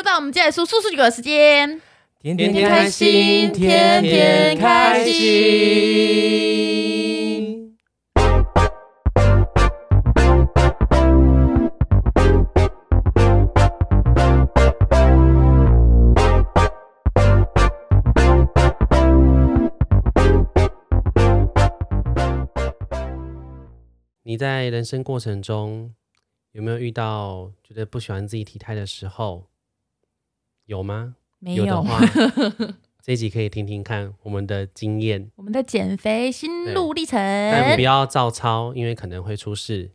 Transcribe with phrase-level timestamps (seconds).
[0.00, 1.78] 又到我们接下来数数数据的时间。
[2.18, 5.20] 天天开心天天开心。
[24.22, 25.94] 你在人生过程中
[26.52, 29.49] 有没有遇到觉得不喜欢自己体态的时候？
[30.70, 31.16] 有吗？
[31.40, 31.98] 没有的话，
[33.02, 35.28] 这一集可以听听看我们的经验。
[35.34, 39.90] 我们的减肥心路历程，但不要照抄，因为可能会出事。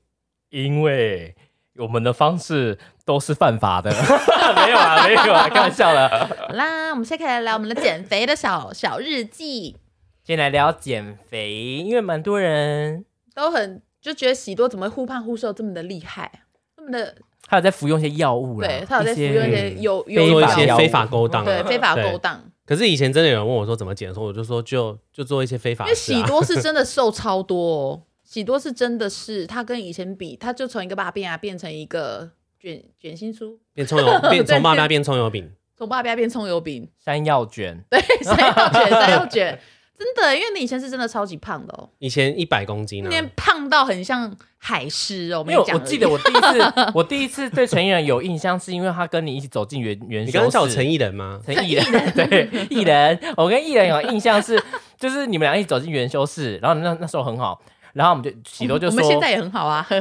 [0.50, 1.34] 因为
[1.78, 3.90] 我们的方式都是犯法的。
[4.66, 6.28] 没有啊，没有啊，开玩笑了。
[6.28, 9.78] 好啦，我们现在可以来聊我们的减肥的小小日记。
[10.26, 16.30] 先来聊减肥，因为蛮多人都很就觉得喜多怎么忽胖忽瘦这么的厉害，
[16.76, 17.16] 这么的。
[17.48, 22.44] 他有在服用一些药物对他有在服用一些有有做一些非法勾当，对非法勾当。
[22.66, 25.86] 可是以前真的有人问我说怎么减的时候，我就说就就做一些非法。
[25.86, 28.02] 因为喜多是真的瘦超多，哦。
[28.26, 39.60] 喜多是真的是他跟以前比，他就从一个爸变啊变成一个卷卷心酥，变葱油 变从芭比变葱油饼，从芭比变葱油饼，山药卷，对山药卷山药卷。
[39.98, 45.44] 真的，因为你以前是真的超级胖的哦，以前一百公斤呢，今天胖到很像海狮哦。
[45.44, 50.28] 没有，我记得我第一次， 我第一次对陈艺人有印象，是因为他跟你一起走进元元。
[50.28, 51.40] 你刚刚叫我陈艺人吗？
[51.46, 53.18] 陈艺人， 对，艺人。
[53.38, 54.62] 我跟艺人有印象是，
[55.00, 57.62] 就是你们俩一起走进元修室，然后那那时候很好。
[57.96, 59.88] 然后我们就喜多就说：“我们现在也很好啊。”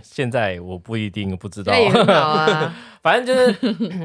[0.00, 1.72] 现在我不一定不知道。
[1.72, 2.72] 很好啊。
[3.02, 3.52] 反正就是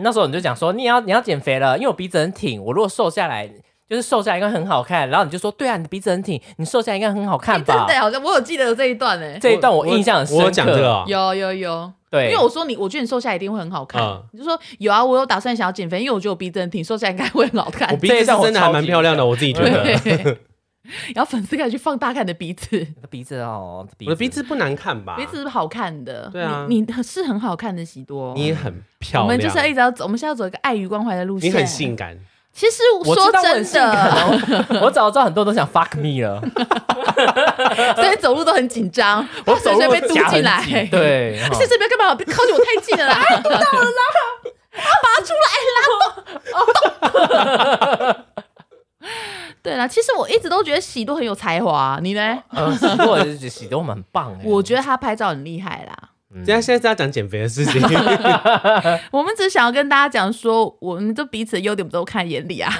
[0.02, 3.47] 那时候你就讲说你要你要减肥了，因为我鼻子很挺，我如果瘦下来
[3.88, 5.08] 就是瘦下来应该很好看。
[5.09, 9.38] 然后你就说：“对啊，你鼻子很挺，你瘦下来应该很好看吧？”真的好像我有记得这一段呢。
[9.39, 10.45] 这一段我印象很深刻。
[10.45, 11.93] 我讲这个有有有。
[12.09, 14.02] 对，因为我说你，我觉得你瘦下来一定会很好看。
[14.31, 17.88] 你就说有啊，我有打算想要减肥，因为我觉得我鼻子很挺，瘦下来应该会很好看。
[17.91, 20.35] 我鼻子是真的还蛮漂亮的，我自己觉得。
[21.16, 25.15] 然后粉丝可以去放大看你的鼻子，鼻子哦，我的鼻子不难看吧？
[25.17, 29.23] 鼻子是好看的，对啊，你是很好看的喜多，你也很漂亮。
[29.23, 31.49] 我们就是要一直要走，我们现在要走一个爱与关怀的路线。
[31.49, 32.17] 你很性感，
[32.53, 36.42] 其实说真的，我早知道很多人都想 fuck me 了，
[37.95, 43.23] 所以走路都很紧张， 我走路被堵进来， 对，而且这边干嘛靠近我太近了啦？
[43.43, 44.02] 堵到了啦，
[45.03, 45.49] 拔出来
[48.05, 48.26] 啦！
[49.64, 52.38] 对啦，其实我一直都觉得喜多很有才华，你呢？
[52.52, 56.10] 嗯，喜多喜多很棒哎， 我觉得他拍照很厉害啦。
[56.45, 57.82] 现在现在是要讲减肥的事情，
[59.12, 62.72] 我们只想要跟大家讲说，我们这彼此的优点都看眼里啊。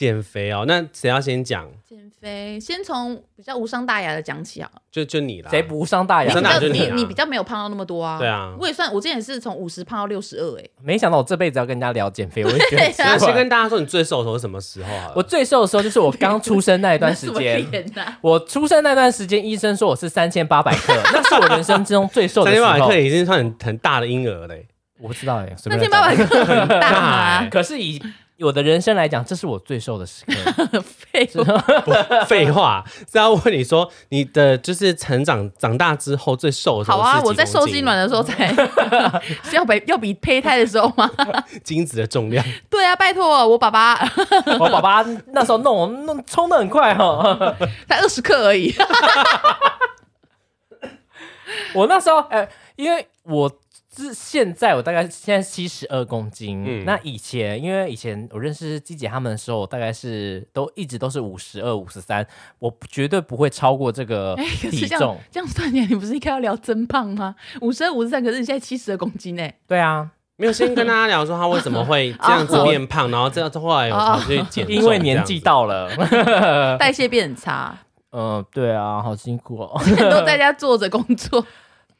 [0.00, 1.68] 减肥哦，那谁要先讲？
[1.86, 5.50] 减肥先从比较无伤大雅的讲起啊，就就你啦。
[5.50, 6.34] 谁不无伤大雅？
[6.72, 8.18] 你你比较没有胖到那么多啊。
[8.18, 15.12] 对啊，我也算，我之前也是从五十胖到六十二，哎，没想到我这辈子要跟人家聊减肥，我觉得 先跟大家说，你最瘦的时候是什么时候啊？
[15.14, 17.62] 我最瘦的时候就是我刚出生那一段时间。
[18.22, 22.50] 我出生那段时间，医生说我是三千八百克， 那是我人生之中最瘦的。
[22.50, 24.66] 三千八百克已经算很很大的婴儿嘞，
[24.98, 28.00] 我不知道哎，三千八百克很大啊，可是以。
[28.42, 30.80] 我的人生来讲，这是我最瘦的时刻。
[30.80, 36.98] 废话， 废话是要问你说，你的就是成长长大之后最瘦的时候。
[36.98, 38.48] 好啊，我在受精卵的时候才
[39.44, 41.10] 是要比要比胚胎的时候吗？
[41.62, 42.44] 精子的重量。
[42.70, 43.98] 对啊，拜托我爸爸，
[44.58, 45.02] 我爸爸
[45.32, 47.56] 那时候弄我弄冲的很快哈，
[47.88, 48.74] 才二十克而已。
[51.74, 53.50] 我那时候哎，因为我。
[53.96, 62.24] 是现在我大概现在七十二公斤，嗯，那以前因为以前我认识季姐他们的时候，大概是都一直都是五十二、五十三，
[62.58, 64.36] 我绝对不会超过这个
[64.70, 65.18] 体重。
[65.30, 67.34] 这样算起来，你不是应该要聊增胖吗？
[67.60, 69.50] 五十二、五十三，可是你现在七十二公斤呢？
[69.66, 75.90] 对啊， 没有先跟大家聊说他为什么会这样子变胖，然后这样后来有跑去减，因为年纪到了，
[76.78, 77.76] 代谢变很差。
[78.12, 81.44] 嗯，对啊，好辛苦哦，都在家坐着工作。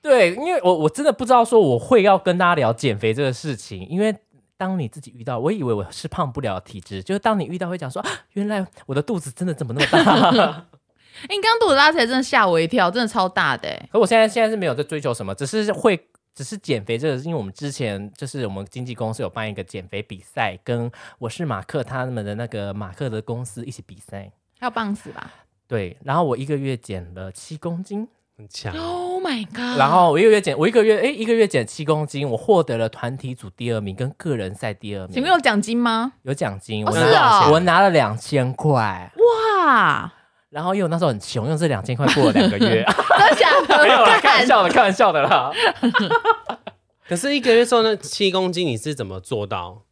[0.03, 4.17] 对，因为我我真的不知道说我会要跟大家聊减肥这个事情，因为
[4.57, 10.67] 当你自己遇到，我以为我是胖不了体质，就是当你遇到会讲说，原来我的肚子真的怎么那么大？
[11.29, 13.69] 你刚肚子拉起来真的吓我一跳，真的超大的。
[13.93, 15.99] 可我现在现在是没有在追求什么，只是会
[16.35, 25.31] 只是减肥这个，因为我们之前就是我们经纪公司有办一个减肥比赛，跟我是马克他们的那个马克的公司一起比赛，要棒死吧？
[25.69, 28.09] 对，然后我一个月减了七公斤。
[28.41, 29.79] 很强，Oh my god！
[29.79, 35.13] 然后我一个月减，我一个月哎，一个月减七公斤，我获得了团体组第二名跟个人赛第二名。
[35.13, 36.13] 请问有奖金吗？
[36.23, 39.13] 有奖金，我拿我拿了两千块。
[39.59, 40.11] 哇！
[40.49, 42.83] 然后因为我那时候很穷，用这两千块过了两个月。
[43.19, 43.83] 真的假的？
[43.85, 45.53] 没有啦，开玩笑的，开玩笑的啦。
[47.07, 49.83] 可是一个月瘦那七公斤，你是怎么做到？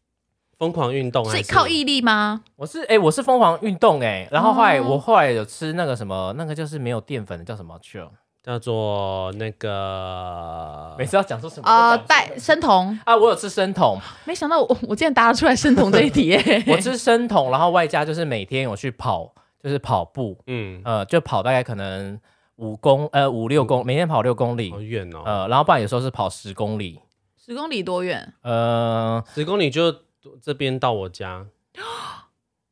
[0.59, 2.43] 疯狂运动还是是靠毅力吗？
[2.57, 8.11] 我是哎、我是疯狂运动哎、然后后来、哦我后来有吃那个什么，那个就是没有淀粉的叫什么去了？
[8.49, 16.65] 叫做那个每次要讲说什么呃，都讲带生酮，啊，我有吃生酮，没想到我我竟然答得出来生酮这一题耶！
[16.67, 19.31] 我吃生酮，然后外加就是每天有去跑，
[19.63, 22.19] 就是跑步，嗯，呃，就跑大概可能
[22.57, 24.71] 五公呃五六公，每天跑六公里。
[24.71, 26.99] 好，远哦，呃，然后不然有时候是跑十公里，
[27.37, 28.33] 十公里多远？
[28.41, 29.95] 呃，十公里就
[30.43, 31.45] 这边到我家，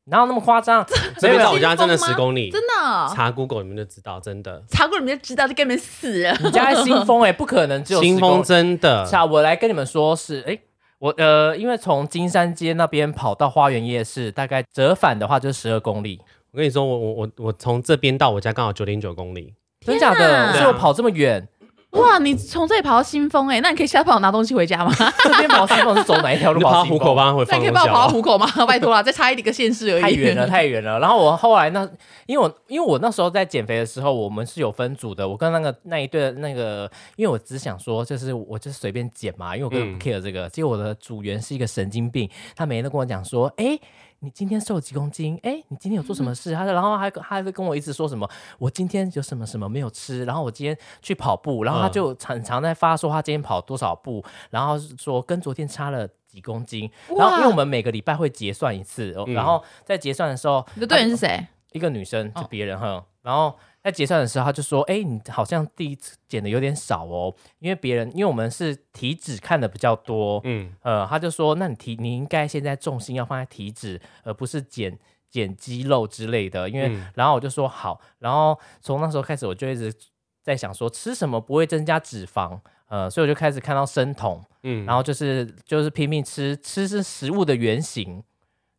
[0.04, 0.86] 哪有那么夸张？
[1.18, 2.50] 这边到我家真的十公里，
[2.86, 3.12] 哦？
[3.14, 4.62] 查 Google 你们就知道，真的。
[4.68, 6.36] 查过你们就知道，就跟你们死了。
[6.42, 10.58] 你家在新丰哎、不可能只有 新丰真的是啊，我来跟你们说是，哎、
[10.98, 16.20] 我呃，因为从金山街那边跑到花园夜市，大概折返的话就是十二公里，
[16.52, 19.52] 我跟你说，我我我我从这边到我家刚好九点九公里，
[19.84, 20.52] 真假的？
[20.54, 21.46] 所以我跑这么远，
[21.92, 24.92] 哇，你从这里跑到新丰哎，那你可以下次帮我拿东西回家吗？
[25.24, 26.84] 这边跑新丰是走哪一条路跑？
[26.84, 28.08] 虎口帮他会那你可以帮我跑到哦。
[28.10, 28.46] 虎口吗？
[28.68, 30.02] 拜托啦，再差一个县市而已。
[30.02, 30.98] 太远了，太远了。
[30.98, 31.88] 然后我后来那，
[32.26, 35.26] 因为我因为我那时候在减肥的时候，我们是有分组的。
[35.26, 40.50] 我跟那个那一对的那个，因为我只想说，就是我就是随便减嘛，因为我根本不嗯 care 这个。
[40.50, 43.78] 结果我的组员是一个神经病，他每天都跟我讲说，哎。
[44.20, 45.38] 你今天瘦了几公斤？
[45.42, 46.54] 哎，你今天有做什么事？
[46.54, 48.28] 他然后还他还会跟我一直说什么？
[48.58, 50.24] 我今天有什么什么没有吃？
[50.24, 56.90] 然后我今天去跑步，然后他嗯就常常在发说他今天跑多少步，然后说跟昨天差了几公斤。
[57.16, 61.46] 然后因为我们每个礼拜会结算一次，然后在结算的时候，你的队员是谁？
[61.72, 63.54] 一个女生就哦别人哈，然后
[63.86, 74.98] 在结算的时候，他就说：“哎、你好像第一次减的有点少哦，因为别人因为我们是体脂看的比较多，嗯，呃，他就说，那你体你应该现在重心要放在体脂，而不是减
[75.30, 79.94] 减肌肉之类的，因为、嗯然后我就说好，然后从那时候开始我就一直
[80.42, 88.20] 在想说吃什么不会增加脂肪，呃，所以我就开始看到生酮，嗯，然后就是就是拼命吃，吃是食物的原型。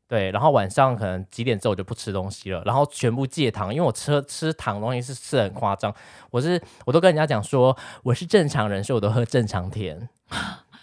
[0.07, 5.93] 对，然后晚上可能几点之后我就不吃东西了，然后全部戒糖，因为我吃吃糖的东西是吃的很夸张，
[6.31, 10.07] 我是我都跟人家讲说我是正常人，所以我都喝正常甜。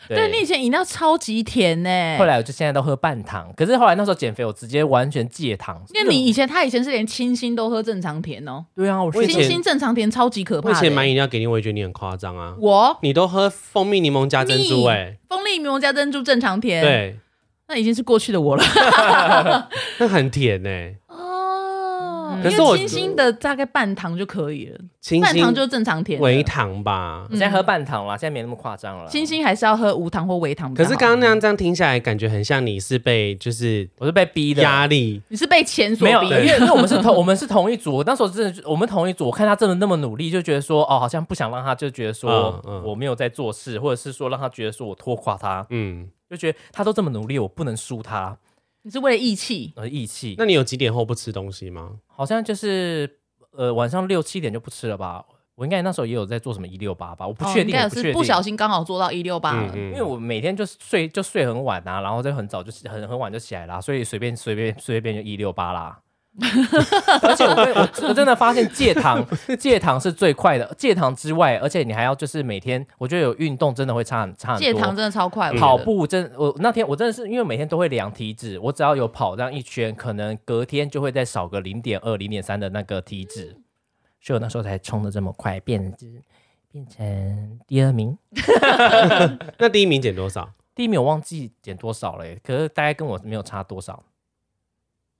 [0.07, 1.89] 对你以前饮料超级甜呢。
[2.19, 5.83] 后来我就现在都喝半糖，可是后来那时候减肥，我直接完全戒糖。
[5.95, 10.75] 因为你以前他以前是连清新都喝正常甜哦，对啊，我清新正常甜超级可怕的。
[10.75, 12.55] 我以前买饮料给你，我也觉得你很夸张啊。
[12.61, 17.19] 我你都喝蜂蜜柠檬加珍珠、蜜哎，蜂蜜柠檬加珍珠正常甜，，对，
[17.69, 18.65] 那已经是过去的我了。
[19.99, 20.69] 那很甜呢、
[22.35, 26.21] 哦，可是我因为清新的大概半糖就可以了，清半糖就正常甜。
[26.21, 27.25] 微糖吧。
[27.31, 29.09] 我现在喝半糖了，现在没那么夸张了。
[29.09, 30.73] 清新还是要喝无糖或微糖。
[30.75, 48.37] 可是刚刚那样这样听下来，感觉很像你是被就是我是被逼的，压力，你是被钱所没有，逼因为 因为我们是同我们是同一组，那时候真的我们同一组，我看他真的那么努力，就觉得说哦，好像不想让他就觉得说我没有在做事，或者是说让他觉得说我拖垮他，嗯，就觉得他都这么努力，我不能输他，
[48.85, 49.73] 你是为了义气。
[49.77, 50.35] 呃，义气。
[50.37, 51.93] 那你有几点后不吃东西吗？
[52.07, 53.19] 好像就是
[53.53, 55.25] 呃晚上六七点就不吃了吧。
[55.55, 59.73] 我应该那时候也有在做什么一六八吧，我不确定，是不小心刚好做到一六八了。
[59.75, 66.01] 嗯因为我每天就睡就睡很晚啊，然后就很早就很很晚就起来啦，所以随便随便随便就一六八啦。
[67.23, 69.25] 而且我跟我我真的发现戒糖
[69.57, 74.65] 戒糖是最快的，戒糖之外，而且你还要就是每天，我觉得有运动真的会差很差很多。
[74.65, 83.57] 戒糖真的超快，跑步真，我那天我真的是因为每天都会量体脂，我只要有跑这样一圈，可能隔天就会再少个零点二、零点三的那个体脂，
[84.21, 85.95] 所以我那时候才冲的这么快，变
[86.73, 88.19] 变成第二名。
[89.59, 90.51] 那第一名减多少？
[90.75, 94.03] 第一名我忘记减多少了耶，可是大概跟我没有差多少。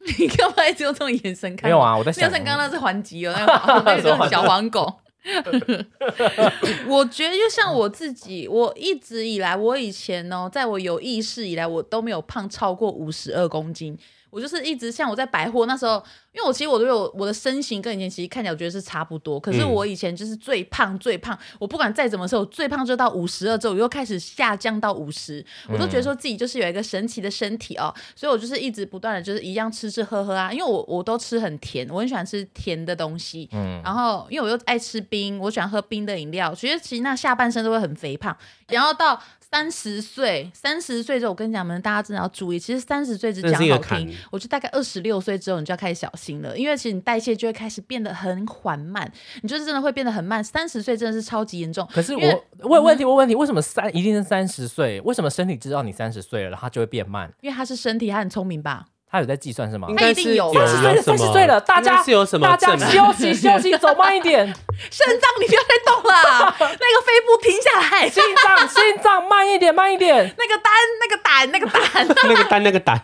[0.19, 1.65] 你干嘛一直用这种眼神看？
[1.65, 5.01] 没有，啊，我在想那是刚刚那是还击哦，那个 那个小黄狗。
[6.87, 13.99] 我觉得就像我自己，我一直以来，我以前哦，在我有意识以来，我都没有胖超过五十二公斤。
[14.35, 19.71] 我就是一直像我在百货那时候，因为我其实我都有我的身形跟以前其实看起来我觉得是差不多，可是嗯。
[19.75, 38.37] 我以前就是最胖最胖，我不管再怎么瘦，最胖就到五十二之后，我又开始下降到五十，我都觉得说自己就是有一个神奇的身体哦，所以我就是一直不断的就是一样吃吃喝喝啊，因为我我都吃很甜，我很喜欢吃甜的东西，嗯，然后因为我又爱吃冰，我喜欢喝冰的饮料，所以其实那下半身都会很肥胖。
[38.69, 39.21] 然后到
[39.55, 49.09] 三十岁，三十岁之后，我跟你讲们，大家真的要注意，其实三十岁只这讲好听，我觉得大概二十六岁之后，你就要开始小心了，因为其实你代谢就会开始变得很缓慢，
[49.43, 50.43] 你就是真的会变得很慢。
[50.43, 51.89] 三十岁真的是超级严重。
[51.93, 55.01] 可是我问问题问问题，为什么三一定是三十岁？
[55.03, 57.33] 为什么身体知道你三十岁了，它就会变慢？
[57.41, 58.87] 因为他是身体，他很聪明吧？
[59.15, 59.95] 他有在计算是吗应？
[59.95, 64.45] 该是他一定有有三十岁三十岁了大家是有什么大家休息休息，走慢一点，
[64.91, 70.35] 肾脏你不要再动了， 那个肺部停下来，心脏 心脏慢一点慢一点。
[70.37, 73.01] 那个胆那个胆那个胆那个单那个胆，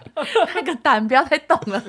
[0.56, 1.80] 那个胆不要再动了。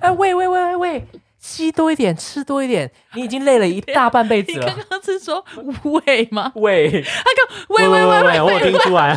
[0.00, 1.06] 哎，喂喂喂喂喂，
[1.38, 4.84] 吸多一点，吃多一点，你已经累了一大半辈子你刚了。
[4.90, 5.44] 刚是说
[5.84, 6.50] 胃吗？
[6.56, 9.16] 喂，他刚喂喂喂喂我有听出来，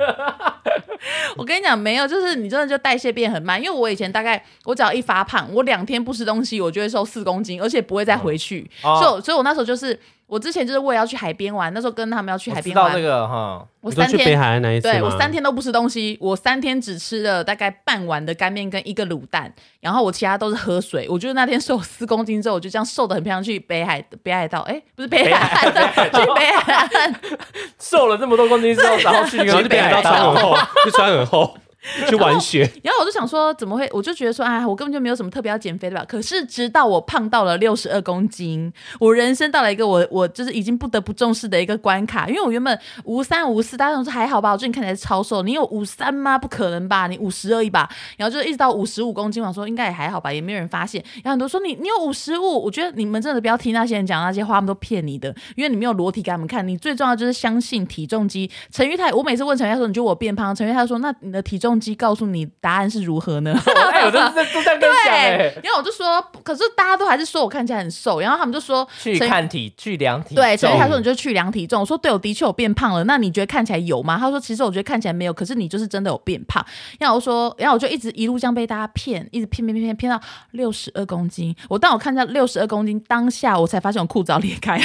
[1.36, 3.60] 我跟你讲，没有，就是你真的就代谢变很慢。
[3.62, 8.68] 因为我以前大概我只要一发胖，我两天不吃东西，我就会瘦四公斤，而且不会再回去。
[8.82, 9.98] 哦所以，所以我那时候就是
[10.30, 14.38] 我之前就是为了要去海边玩，那时候跟他们要去海边玩，知道这个哈，我三天北天。
[14.38, 21.08] 海岸那一次对我三天都不吃东西，我三天只吃了大概半碗的干面跟一个卤蛋，然后我其他都是喝水。
[21.10, 25.72] 我就是那天瘦四公斤之后，我就这样瘦的很漂亮，去北海北海道，哎，不是北海岸，
[26.12, 27.20] 去北海岸，
[27.80, 31.58] 瘦了这么多公斤之后，然后去然后去北海道穿很厚，就穿很厚
[32.08, 33.88] 去玩雪，然后我就想说，怎么会？
[33.92, 36.04] 我就觉得说，哎，我根本就没有什么特别要减肥的吧。
[36.06, 42.28] 可是直到我胖到了六十二公斤，我人生到了一个我我就是已经不得不重视的一个关卡。
[42.28, 45.42] 因为我原本五三五四，大家都说还好吧，我觉得你看起来超瘦。
[45.42, 46.36] 你有五三吗？
[46.36, 47.88] 不可能吧，你五十而已吧。
[48.18, 51.02] 然后就一直到五十五公斤，我说应该也还好吧，也没有人发现。
[51.24, 56.66] 然后很多说你你有五十五，我觉得你们真的不要听那些人讲那些话，他们都骗你的，因为你没有裸体给他们看。
[56.68, 58.50] 你最重要就是相信体重机。
[58.70, 60.54] 陈玉泰，我每次问陈玉泰说你觉得我变胖？
[60.54, 63.54] 陈玉泰说那你的体重机告诉你答案是如何呢？
[63.92, 73.04] 哎，我 都是都这样跟你讲哎对，，然后我就说，可是大家都还是说我看起来很瘦，然后他们就说去看体去量体，对，所以他说你就去量体重，我说对，我的确有变胖了。
[73.04, 74.16] 那你觉得看起来有吗？
[74.18, 76.64] 他说其实我觉得看起来没有，可是你就是真的有变胖。
[76.98, 80.20] 然后我说，然后我就一直一路这样被大家骗，一直骗骗骗骗骗到
[80.52, 81.54] 六十二公斤。
[81.68, 84.84] 我当我看到六十二公斤，当下我才发现我裤子要裂开了。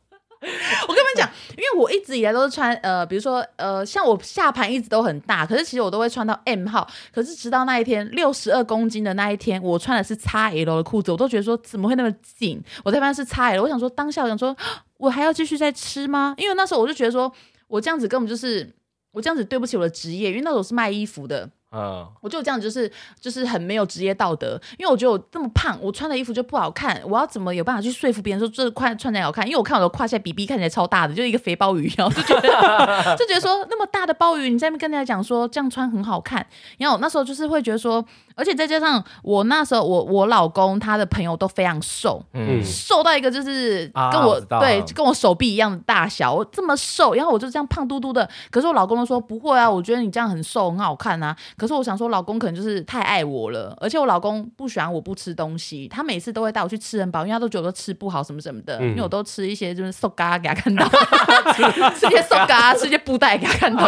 [0.87, 6.89] 我跟你们讲，因为我一直以来都是穿呃，比如说呃，像我下盘一直都很大，可是其实我都会穿到 M 号。
[7.13, 12.63] 可是直到那一天六十二公斤的那一天，我穿的是 XL 的裤子，我都觉得说怎么会那么紧？
[12.85, 13.61] 我才发现是 XL。
[13.63, 14.57] 我想说当下我想说，
[14.99, 16.35] 我还要继续再吃吗？
[16.39, 17.33] 因为那时候我就觉得说
[17.67, 18.73] 我这样子根本就是
[19.13, 21.49] 我这样子对不起我的职业，因为那时候是卖衣服的。
[21.77, 22.91] 嗯，我就这样，就是
[23.21, 29.45] 就是很没有职业道德，因为我觉得我这么胖，我穿的衣服就不好看，我要怎么有办法去说服别人说这块穿起来好看？
[29.47, 32.49] 因为我看我的胯下比比看起来超大的，就是一个肥鲍鱼，然后就觉得
[33.19, 36.47] 就觉得说那么大的鲍鱼，你在那边跟人家讲说这样穿很好看，
[36.79, 38.03] 然后我那时候就是会觉得说，
[38.37, 42.23] 而且再加上我那时候我我老公他的朋友都非常瘦，
[42.63, 48.29] 瘦到一个就是啊跟我,、对跟我手臂一样的大小，我这么瘦，然后我就这样胖嘟嘟的。
[48.51, 51.35] 可是我老公都说不会啊，我觉得你这样很瘦很好看啊。
[51.57, 60.87] 可是我想说，老公可能就是太爱我了，而且我老公不喜欢我不吃东西，他每次都会带我去吃很饱，因为他都觉得我吃不好什么什么的，嗯因为我都吃一些就是瘦嘎给他看到，
[61.97, 63.87] 吃一些瘦嘎，吃一些布袋给他看到。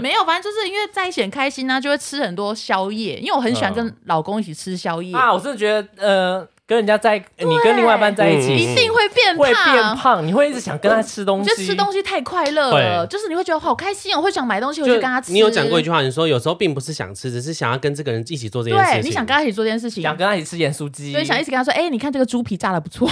[0.00, 5.14] 没有，反正就是因为在一起很开心呢、就会吃很多宵夜，因为我很喜欢跟老公一起吃宵夜。
[5.16, 15.30] 啊，我真的觉得呃，跟人家在你跟另外一半在一起，嗯一定会变胖，会变胖，你会一直想跟他吃东西，我觉得吃东西太快乐了，就是你会觉得好开心我，会想买东西我就去跟他吃。
[15.30, 19.02] 你有讲过一句话，你说有时候并不是想吃，只是想要跟这个人一起做这件事情。
[19.02, 23.06] 对，你想跟他一起做这件事情，想跟他一起吃盐酥鸡，所以想一直跟他说，哎、你看这个猪皮炸的不错。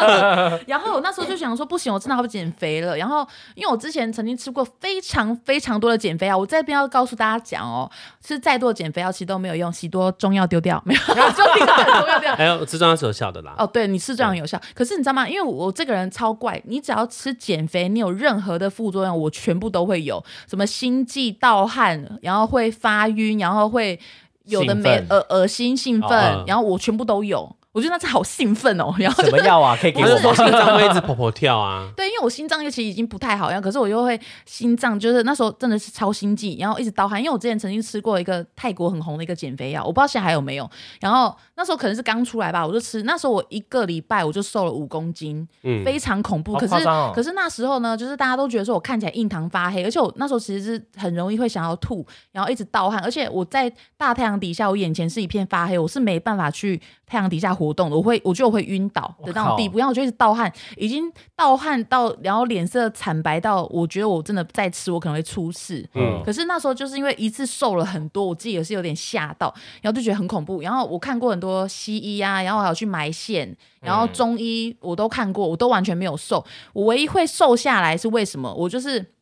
[0.66, 2.96] 然后我那时候就想说，不行，我真的要减肥了。
[2.96, 7.90] 然后因为我之前曾经吃过非常非常多的减肥药，我这边要告诉大家讲哦，
[8.26, 12.34] 吃再多的减肥药其实都没有用，许多中药丢掉，没有，中药丢掉。
[12.34, 13.54] 还有吃中药是有效的啦。
[13.58, 14.60] 哦，对，你吃这样有效。
[14.74, 15.28] 可是你知道吗？
[15.28, 23.98] 因为我这个人超怪，你只要吃减肥，你有任何的副作用，我全部都会有，什么心悸、盗汗，然后会发晕，然后会
[24.44, 27.54] 有的没呃恶恶心、兴奋，哦然后我全部都有。
[27.78, 29.76] 我觉得那次好兴奋哦，然后什么药啊？
[29.80, 30.34] 可以给我吗？
[30.34, 31.88] 心脏会一直跑跑跳啊。
[31.96, 37.20] 对，因为我心脏其实已经不太好样，可是我又会心脏，就是那时候真的是超心悸，然后一直盗汗。
[37.20, 40.68] 因为我之前曾经吃过一个泰国很红的一个减肥药，我不知道现在还有没有。
[41.00, 43.04] 然后那时候可能是刚出来吧，我就吃。
[43.04, 46.54] 那时候我一个礼拜我就瘦了五公斤，嗯，非常恐怖。
[46.54, 65.88] 可是哦可是那时候呢，就是大家都觉得说我看起来印堂发黑，而且我那时候其实是很容易会想要吐，然后一直盗汗，而且我在大太阳底下，我眼前是一片发黑，我是没办法去太阳底下活动的，我会我觉得我会晕倒的那种地步，然后我就一直盗汗，已经盗汗到，然后脸色惨白到，我觉得我真的再吃我可能会出事。
[65.94, 70.60] 嗯可是那时候就是因为一次瘦了很多，我自己也是有点吓到，然后就觉得很恐怖。
[70.60, 76.44] 然后我看过很多西医啊，然后还有去埋线，然后中医我都看过，我都完全没有瘦。
[76.72, 78.52] 我唯一会瘦下来是为什么？
[78.54, 79.12] 我就是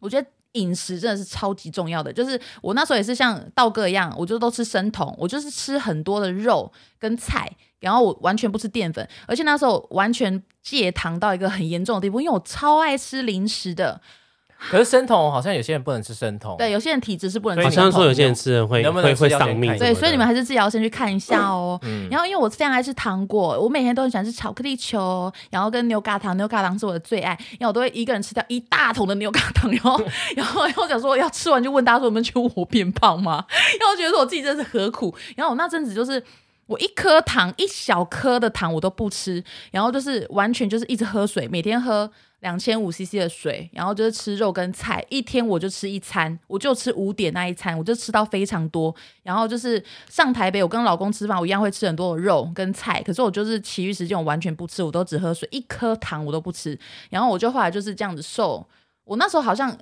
[0.00, 0.26] 我觉得。
[0.52, 14.00] 饮食真的是超级重要的，就是我那时候也是像道哥一样，我就都吃生酮，我就是吃很多的肉跟菜，然后我完全不吃淀粉，而且那时候完全戒糖到一个很严重的地步，因为我超爱吃零食的。
[14.70, 21.78] 可是生酮好像有些人不能吃生酮，对，有些人体质是不能吃生酮好像说有些人吃了会能不能会会丧命对，所以你们还是自己要先去看一下哦。
[21.82, 30.00] 嗯然后因为我非常爱吃糖果，我每天都很喜欢吃巧克力球，然后跟牛轧糖，牛轧糖是我的最爱，然后我都会一个人吃掉一大桶的牛轧糖，然后
[30.36, 33.44] 然后 然后想说要吃完就问大家说有没有觉得我变胖吗？
[33.80, 36.22] 然后觉得说我自己真是何苦，然后我那阵子就是。
[36.72, 42.10] 我一颗糖，一小颗的糖我都不吃，然后就是完全就是一直喝水，每天喝
[42.40, 48.94] 两千五 CC 的水，然后就是吃肉跟菜，一天我就吃一餐，我就吃五点那一餐，我就吃到非常多。
[49.22, 56.78] 然后就是上台北，我跟老公吃饭，我一样会吃很多的肉跟菜，可是我就是其余时间我完全不吃，我都只喝水，一颗糖我都不吃。
[57.10, 58.66] 然后我就后来就是这样子瘦，
[59.04, 59.76] 我那时候好像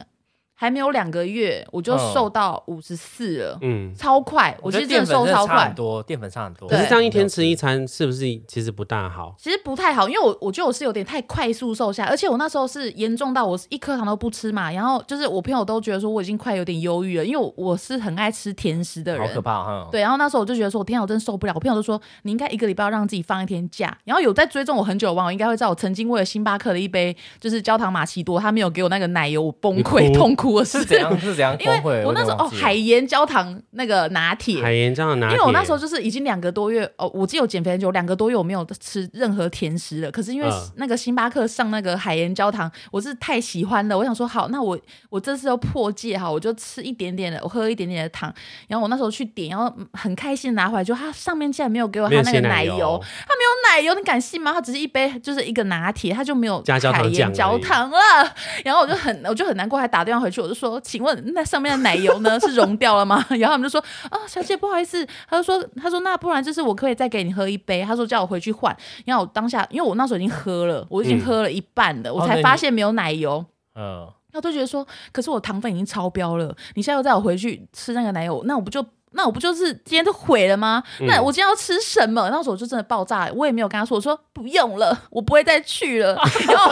[0.61, 3.95] 还没有两个月，我就嗯瘦到五十四了，嗯。
[3.97, 5.75] 超快，我其实真的得淀粉瘦超快很。
[5.75, 6.69] 多，淀粉差很多。
[6.69, 9.35] 可是对这样一天吃一餐，是不是其实不大好？
[9.39, 19.89] 其实不太好，因为我我觉得我是有点太快速瘦下，而且我那时候是严重到我一颗糖都不吃嘛，然后就是我朋友都觉得说我已经快有点忧郁了，因为我我是很爱吃甜食的人，好可怕哈。
[19.91, 21.53] 对，然后那时候我就觉得说，我天啊，我真受不了。
[21.55, 23.97] 我朋友都说，你应该一个礼拜要让自己放一天假。
[24.05, 30.79] 然后有在追踪我很久的网友应该会知道，我曾经为了星巴克的一杯就是焦糖玛奇朵，他没有给我那个奶油，我崩溃痛哭痛哭的事。
[30.81, 31.21] 是怎样？
[31.21, 32.05] 是怎样 因为？
[32.05, 40.11] 我那时候哦，海盐焦糖那个拿铁，海盐焦糖拿铁，因为我那时候就是已经两个多月哦，我记得我减肥很久，两个多月我没有吃任何甜食了。
[40.11, 44.79] 可是因为嗯那个星巴克上那个海盐焦糖，我是太喜欢了，我想说好，那我
[45.09, 48.33] 我这次要破戒哈，我就吃一点点的，我喝一点点的糖。
[48.69, 54.53] 然后我那时候去点，然后很开心拿回来，就它上面竟然没有给我它那个奶油它没有奶油，你敢信吗？
[54.53, 57.99] 它只是一杯就是一个拿铁，它就没有加焦糖海盐焦糖了。
[58.65, 63.25] 然后我就很我就很难过，还打电话回去，我就说，请问那上面的奶油呢是融掉了吗？
[63.31, 63.81] 然后他们就说
[64.11, 68.77] 啊，小姐不好意思，他就说他说那不然就是我可以再给你喝一杯，他说叫我回去换。
[69.05, 73.45] 然后我当下因为我那时候已经喝了，我已经嗯喝了一半了，我才发现没有奶油。
[73.75, 80.83] 嗯，那我就觉得说，可是我糖分已经超标了，你现在又叫我回去吃那个奶油，那我不就那我不就是今天就毁了吗？
[81.01, 82.29] 嗯那我今天要吃什么？
[82.31, 86.15] 那时候我就真的爆炸了，我也没有跟他说，我说不用了，我不会再去了。
[86.49, 86.71] 然后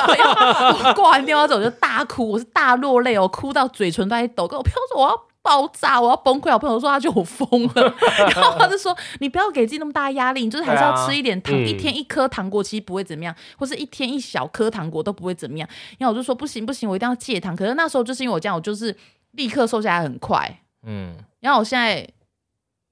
[0.89, 4.47] 我挂完电话之后我就大哭，我是大落泪哦，哭到嘴唇都在抖。
[4.47, 5.29] 跟我朋友说我要。
[5.41, 5.99] 爆炸！
[5.99, 6.53] 我要崩溃！
[6.53, 7.95] 我朋友说他觉得我疯了，
[8.35, 15.67] 然后他就说你不要给自己那么大压力，你就是还是要吃一点糖，一天一颗糖果其实不会怎么样，或是一天一小颗糖果都不会怎么样。
[15.97, 17.57] 然后我就说不行不行，我一定要戒糖。
[17.57, 18.95] 可是那时候就是因为我这样，我就是
[19.31, 20.61] 立刻瘦下来很快。
[20.85, 22.07] 嗯，然后我现在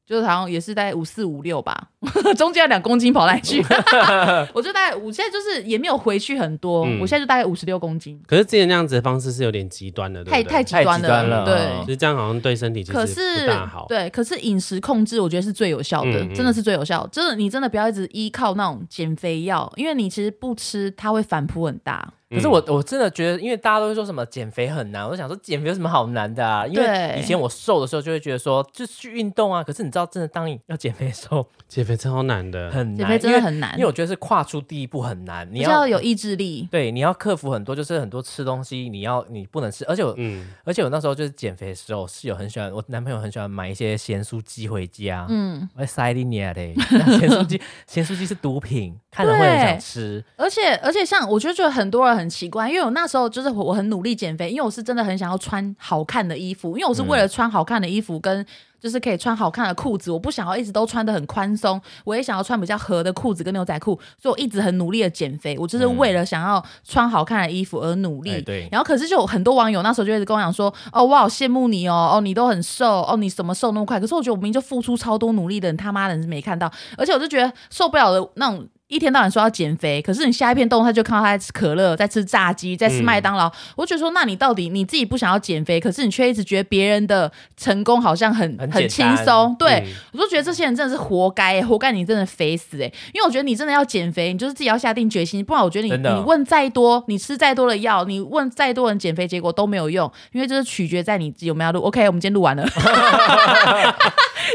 [0.07, 1.89] 就是好像也是大概五四五六吧，
[2.39, 3.61] 中间有两公斤跑来去？
[4.55, 11.81] 我就大概我现在就是也没有回去很多，嗯我现在就大概五十六公斤，可是之前那样子的方式是有点极端的，对太对太极端太极端了对嗯。
[11.85, 13.87] 其实这样好像对身体其实可是不大好。
[13.89, 17.07] 对，可是饮食控制我觉得是最有效的，嗯嗯真的是最有效。
[17.11, 22.13] 真的，你真的不要一直依靠那种减肥药，因为你其实不吃，它会反扑很大。
[22.29, 26.67] 可是我我真的觉得，因为大家都会说什么减肥很难，我就想说减肥有什么好难的啊？
[26.67, 29.63] 因为以前我瘦的时候就会觉得说，就去运动啊。
[29.63, 36.67] 可是你知道，真的当你要减肥的时候 减肥超难的，很难，减肥真的很难因为，因为我觉得是跨出第一步很难，你比较有意志力。
[36.71, 46.75] 对，你要克服很多，就是很多吃东西，你要你不能吃，而且我、嗯，而且我那时候就是减肥的时候，室友很喜欢，我男朋友很喜欢买一些咸酥鸡回家，嗯，我会塞进你嘞。
[46.91, 50.25] 那咸酥鸡， 咸酥鸡是毒品，看了会很想吃。
[50.37, 58.45] 而且而且像我就觉得很多人很奇怪，因为我那时候就是我我很努力减肥，因为我是真的很想要穿好看的衣服，因为我是为了穿好看的衣服跟
[58.79, 68.31] 就是可以穿好看的裤子，我不想要一直都穿的很宽松，我也想要穿比较合的裤子跟牛仔裤，所以我一直很努力的减肥，我就是为了想要穿好看的衣服而努力。
[68.31, 73.99] 哎对然后可是就有很多网友那时候就一直跟我讲说，哦，我好羡慕你哦，哦，你都很瘦，哦，你怎么瘦那么快？
[73.99, 78.67] 可是我觉得我明明就付出超多努力的，人他妈的你是没看到，而且我就觉得受不了的那种。
[78.89, 83.51] 一天到晚说要减肥，可是你下一片动态就看到他在吃可乐，在吃炸鸡，在吃麦当劳。
[83.75, 89.57] 我就觉得说，那你到底你自己不想要减肥，可是你却一直觉得别人的成功好像很很很轻松。
[89.59, 101.81] 对、嗯我就觉得这些人真的是活该、活该你真的肥死哎、因为我觉得你真的要减肥，你就是自己要下定决心，不然我觉得你你问再多，你吃再多的药，你问再多人减肥，结果都没有用，因为这是取决在你有没有录。
[101.81, 102.65] OK，我们今天录完了。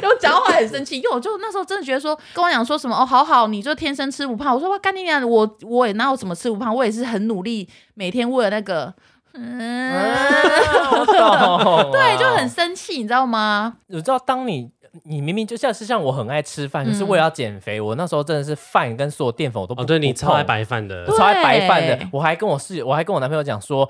[0.02, 4.54] 然后讲话很生气，因为我就那时候真的觉得说，跟我讲说什么哦，好好，你就天生吃不胖。
[4.54, 8.94] 我说哇，干你娘，我我也哪有什么吃不胖，我也是很努力，每天为了那个，
[9.34, 9.92] 嗯，
[11.92, 13.76] 对，就很生气，你知道吗？
[13.88, 14.70] 你知道，当你
[15.04, 21.06] 你明明就像是像我很爱吃饭，可是嗯为了要减肥，我那时候真的是饭跟所有淀粉我都不哦，对你超爱白饭的。
[21.08, 23.90] 我，超爱白饭的，我还跟我室友，我还跟我男朋友讲说，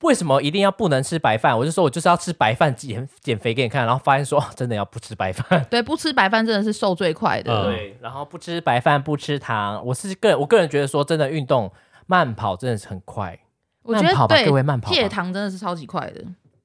[0.00, 1.56] 为什么一定要不能吃白饭？
[1.58, 7.52] 我就说我就是要吃白饭减减肥给你看，然后发现说哦真的要不吃白饭，对，不吃白饭真的是瘦最快的。
[7.52, 7.64] 嗯。
[7.66, 11.70] 对，然后不吃白饭不吃糖，我是个人我个人觉得说真的运动
[12.06, 13.38] 慢跑真的是很快，
[13.82, 14.94] 我觉得慢跑吧对各位慢跑吧。
[14.94, 16.22] 戒糖真的是超级快的。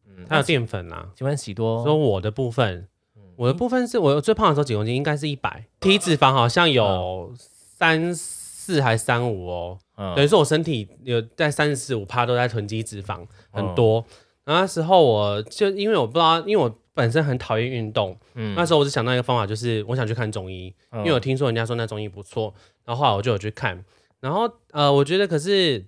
[0.08, 0.26] 嗯。
[0.30, 1.08] 它有淀粉啦。
[1.16, 1.84] 请问喜多？
[1.84, 2.88] 说我的部分，
[3.36, 10.16] 我的部分是我最胖的时候几公斤，应该是一百，体脂肪好像有三四还三五哦，嗯。
[10.16, 13.76] 等于说我身体有在三十四五趴都在囤积脂肪，很嗯。
[13.76, 14.06] 多。
[14.46, 18.54] 然后那时候我就因为我不知道，因为我本身很讨厌运动，嗯。
[18.56, 21.00] 那时候我就想到一个方法，就是我想去看中医，嗯。
[21.00, 22.54] 因为我听说人家说那中医不错，
[22.86, 23.84] 然后后来我就有去看，
[24.20, 25.86] 然后呃，我觉得可是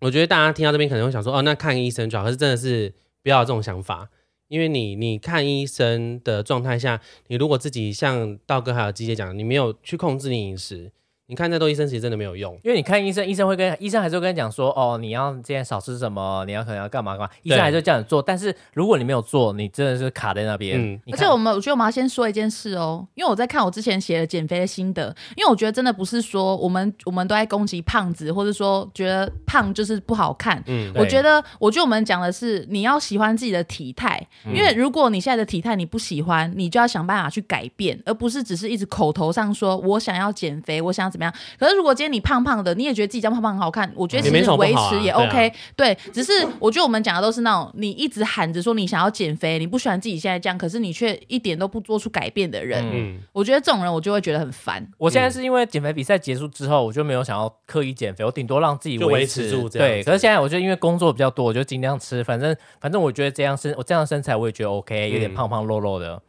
[0.00, 4.08] 我觉得大家听到这边可能会想说，哦，那看医生就好，可是真的是不要有这种想法。
[4.54, 10.92] 因为你你看医生的状态下，你如果自己像道哥还有季姐讲，你没有去控制你饮食，
[11.26, 12.52] 你看再多医生其实真的没有用。
[12.62, 18.20] 因为你看医生，医生会跟医生还是会跟你讲说，哦，你要今天少吃什么，你要可能要干嘛干嘛，医生还是会叫你做。
[18.20, 20.78] 但是如果你没有做，你真的是卡在那边。
[20.80, 30.62] 嗯而且我们，我觉得我们要先说一件事哦，因为我在看我之前写的减肥的心得，因为我觉得真的不是说我们我们都在攻击胖子，或者说觉得胖就是不好看。
[30.66, 41.32] 嗯，我觉得，我觉得我们讲的是你要喜欢自己的体态，因为如果你现在的体态你不喜欢，你就要想办法去改变，而不是只是一直口头上说我想要减肥，我想要怎么样。
[41.56, 45.52] 可是如果今天你胖胖的，你也觉得自己这样胖胖很好看，我觉得其实维持也对啊 OK。
[45.76, 54.84] 对，只是我觉得我们讲的都是那种你一直喊着说你想要减肥，你不喜欢自己现在这样，可是你却一点都不做出改变的人，嗯，我觉得这种人我就会觉得很烦。
[54.98, 66.14] 我现在是因为减肥比赛结束之后，我就没有想要刻意减肥，我顶多让自己维持持住这样对，可是现在我觉得因为工作比较多，我就尽量吃，反正反正我觉得这样身我这样的身材我也觉得 OK，有点嗯胖胖肉肉的。
[66.14, 66.20] 嗯，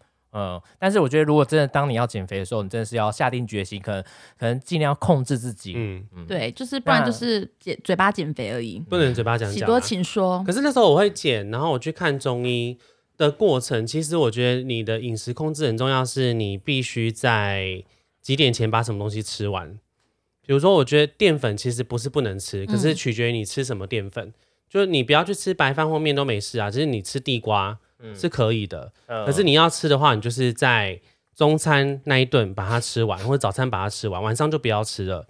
[0.78, 4.04] 但是我觉得，如果真的当你要减肥的时候，你真的是要下定决心，可能
[4.38, 5.74] 可能尽量控制自己。
[5.76, 8.80] 嗯，对，就是不然就是减嘴巴减肥而已。
[8.90, 9.80] 不能嘴巴讲喜多。
[9.80, 10.44] 请说。
[10.46, 12.78] 可是那时候我会减，然后我去看中医
[13.18, 17.84] 的过程，其实我觉得你的饮食控制很重要，是你必须在
[18.22, 19.80] 几点前把什么东西吃完。
[20.46, 24.34] 比如说，我觉得淀粉其实不是不能吃，可是取决于你吃什么淀粉。
[24.68, 27.80] 就是你不要去吃白饭或面都没事啊，只是你吃地瓜
[28.14, 28.92] 是可以的。
[29.08, 31.00] 嗯可是你要吃的话，你就是在
[31.36, 35.28] 中餐那一顿把它吃完，或者早餐把它吃完，晚上就不要吃了。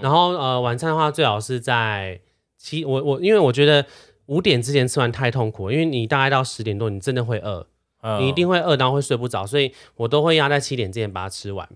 [0.00, 2.20] 然后呃，晚餐的话最好是在
[2.56, 3.84] 七，我我因为我觉得
[4.26, 7.66] 五点之前吃完太痛苦了，因为你大概到十点多，你真的会饿，
[8.02, 11.68] 嗯你一定会饿，然后会睡不着，所以我都会压在七点之前把它吃完。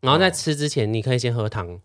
[0.00, 1.80] 然后在吃之前，你可以先喝汤，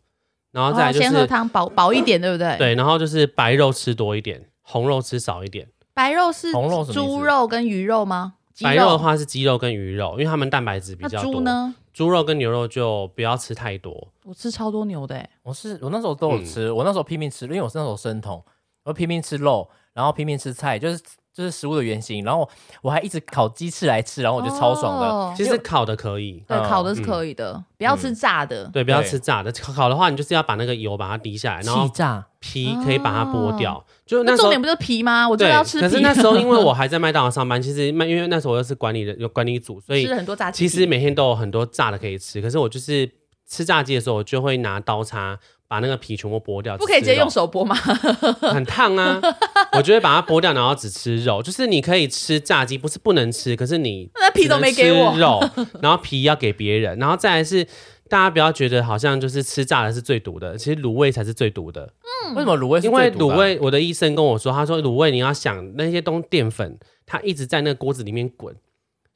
[0.52, 5.68] 然后再就是、先喝汤饱饱一点，对不对？，对，然后就是白肉吃多一点，红肉吃少一点。
[5.94, 8.34] 白肉是红肉什么意思猪肉跟鱼肉吗？
[8.54, 11.34] 鸡白肉的话是鸡肉跟鱼肉，因为它们蛋白质比那较多。
[11.34, 11.42] 猪？
[11.42, 11.76] 呢？
[11.94, 14.08] 猪肉跟牛肉就不要吃太多。
[14.24, 18.42] 我吃超多牛的欸，我是我那时候都有吃，我那时候拼命吃，因为我是那时候生酮，
[18.86, 21.02] 我拼命吃肉，然后拼命吃菜，就是
[21.34, 22.48] 就是食物的原型，然后
[22.82, 25.06] 我还一直烤鸡翅来吃，然后我觉得超爽的。
[25.08, 28.66] 哦其实烤的可以，对，嗯烤的是可以的，不要吃炸的。
[28.68, 29.52] 对，不要对吃炸的。
[29.52, 33.84] 烤的话，你就是要把那个油把它滴下来，然后气炸，皮可以把它剥掉。
[34.12, 35.26] 就那重点不就是皮吗？
[35.30, 35.84] 我就对，要吃皮。
[35.86, 40.68] 可是那时候因为我 还在麦当劳上班，其实麦因为那时候我又是管理的有管理组，所以吃了很多炸鸡。
[40.68, 42.42] 其实每天都有很多炸的可以吃。
[42.42, 43.10] 可是我就是
[43.50, 47.74] 吃炸鸡的时候，我就会拿刀叉把那个皮全部剥掉，不可以直接用手，剥吗？
[48.54, 49.22] 很烫啊。
[49.72, 51.42] 我就会把它剥掉，然后只吃肉。
[51.42, 55.42] 就是你可以吃炸鸡，不是不能吃，可是你那皮都没给我肉，
[55.82, 57.66] 然后皮要给别人，然后再来是。
[58.12, 61.94] 大家不要觉得好像就是吃炸的是最毒的，其实卤味才是最毒的。
[62.28, 68.54] 嗯为什么卤味是因为最毒的啊卤味，我的医生跟我说，他说卤味你要想那些东淀粉，它一直在那个锅子里面滚，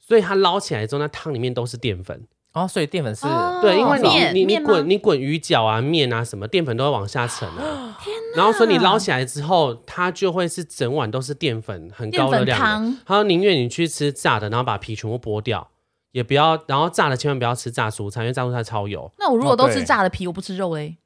[0.00, 2.26] 所以它捞起来之后，那汤里面都是淀粉。
[2.54, 7.98] 哦，所以淀粉是哦对，因为你你你面面吗滚你滚鱼饺啊面啊什么淀粉都会往下沉啊。
[8.34, 12.64] 然后所以你捞起来之后，它就会是整碗都是淀粉，很高热量的。
[12.64, 15.68] 汤，他说宁愿你去吃炸的，然后把皮全部剥掉，
[16.16, 19.12] 也不要，然后炸的千万不要吃炸蔬菜，因为炸蔬菜超油。
[19.18, 20.96] 那我如果都吃炸的皮，我不吃肉嘞。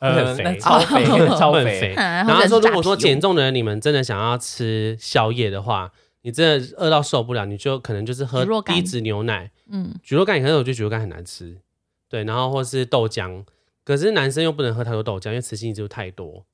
[0.00, 1.04] 很肥那超肥
[1.38, 11.58] 超肥 然后他说，如果说减减重的人，你们真的想要吃宵夜的话，你真的饿到受不了，你就可能就是喝低脂牛奶，嗯，蒟蒻干，可是我觉得蒟蒻干很难吃，
[12.10, 13.44] 对，然后或是豆浆，
[13.84, 16.44] 可是男生又不能喝太多豆浆，因为雌性激素太多，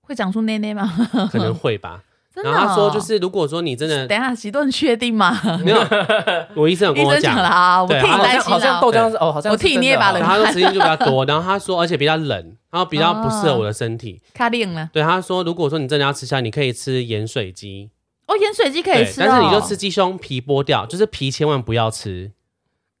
[0.00, 0.90] 会长出内内吗？
[1.30, 2.04] 可能会吧。
[2.32, 5.40] 真的然后他说，哦就是如果说你真的等一下，喜顿确定吗？
[5.64, 5.78] 没有，
[6.54, 8.58] 我医生有跟我 讲了，啊，我替对你好像好担心啊。
[8.60, 14.20] 像豆浆是哦，好像我替你捏一把冷他说时间就比较多， 然后他说而且比较冷，然后比较不适合我的身体。
[14.32, 17.90] 卡定了对，他说如果说你真的要吃虾，你可以吃盐水鸡，
[18.26, 22.30] 哦，盐水鸡可以对，吃哦，但是你就吃鸡胸皮剥掉，就是皮千万不要吃。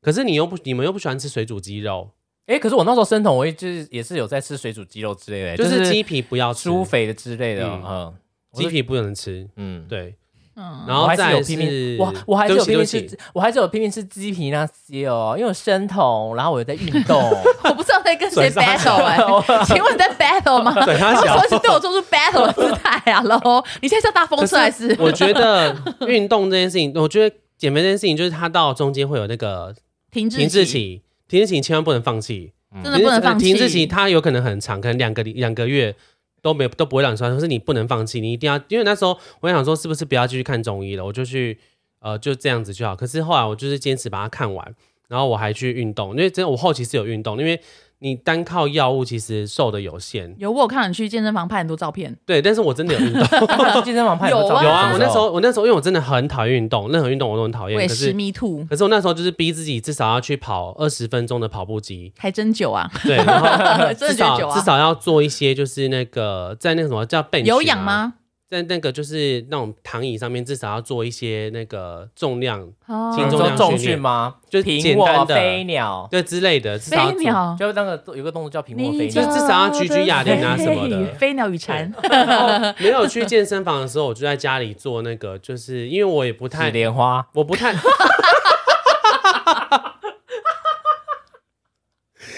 [0.02, 2.10] 可是你又不，你们又不喜欢吃水煮鸡肉，
[2.46, 8.14] 哎，可是我那时候生酮，我也就是也是有在吃水煮鸡肉之类的，就是鸡皮不要吃，猪肥的之类的，嗯嗯，
[8.52, 9.48] 鸡皮不能吃。
[9.56, 10.14] 嗯，对，
[10.56, 17.18] 嗯，然后我还是再有拼命是，我我还是有拼命吃我还是有拼命吃鸡皮那些哦，因为我生酮，然后我有在运动。
[17.64, 19.16] 我不知道在跟谁 battle 哎、
[19.64, 20.72] 请问你在 battle 吗？
[20.84, 23.62] 嘴上小我说是对我做出 battle 的姿态啊喽！
[23.80, 24.96] 你现在是要大风车还是？
[24.98, 25.76] 我觉得
[26.08, 29.74] 运动这件事情，我觉得减肥这件事情，就是它到中间会有那个
[30.10, 33.46] 停滞停滞，期，停滞期你千万不能放弃，真的不能放弃。
[33.46, 35.94] 停滞期它有可能很长，可能两个两个月
[36.42, 41.58] 都没都不会让你酸，可是你不能放弃，你一定要，因为那时候我想说是不是不要继续看中医了，我就去
[42.00, 42.96] 呃就这样子就好。
[42.96, 44.74] 可是后来我就是坚持把它看完，
[45.08, 47.60] 然后我还去运动，因为真的我后期是有运动，因为
[48.02, 53.22] 你单靠药物其实瘦的有限，有我有看你去健身房拍很多照片，对，但是我真的有运动。
[53.22, 57.76] 去 健身房拍很多照片有啊，我那时候我那时候因为我真的很讨厌运动，任何运动我都很讨厌。
[57.76, 62.90] 可我也是是 me too，可是我那时候就是逼自己至少要去跑二十分钟的跑步机，还真久啊！
[63.04, 63.46] 对，然后
[63.94, 67.82] 真的至少觉得久啊至少要做一些就是那个在那个什么叫 bench 有氧？
[67.82, 68.14] 吗？
[68.50, 74.34] 在那个就是那种躺椅上面，至少要做一些那个重量，哦轻重量训练训吗？
[74.50, 77.12] 就简单的飞鸟，对之类的，至少
[77.56, 79.08] 就那个有个动作叫平卧飞。
[79.08, 81.94] 就至少要举举哑铃啊什么的飞 飞鸟与蝉，
[82.80, 87.72] 没有去健身房的时候，我就在家里做那个，就是因为我也不紫太，莲花，我不太。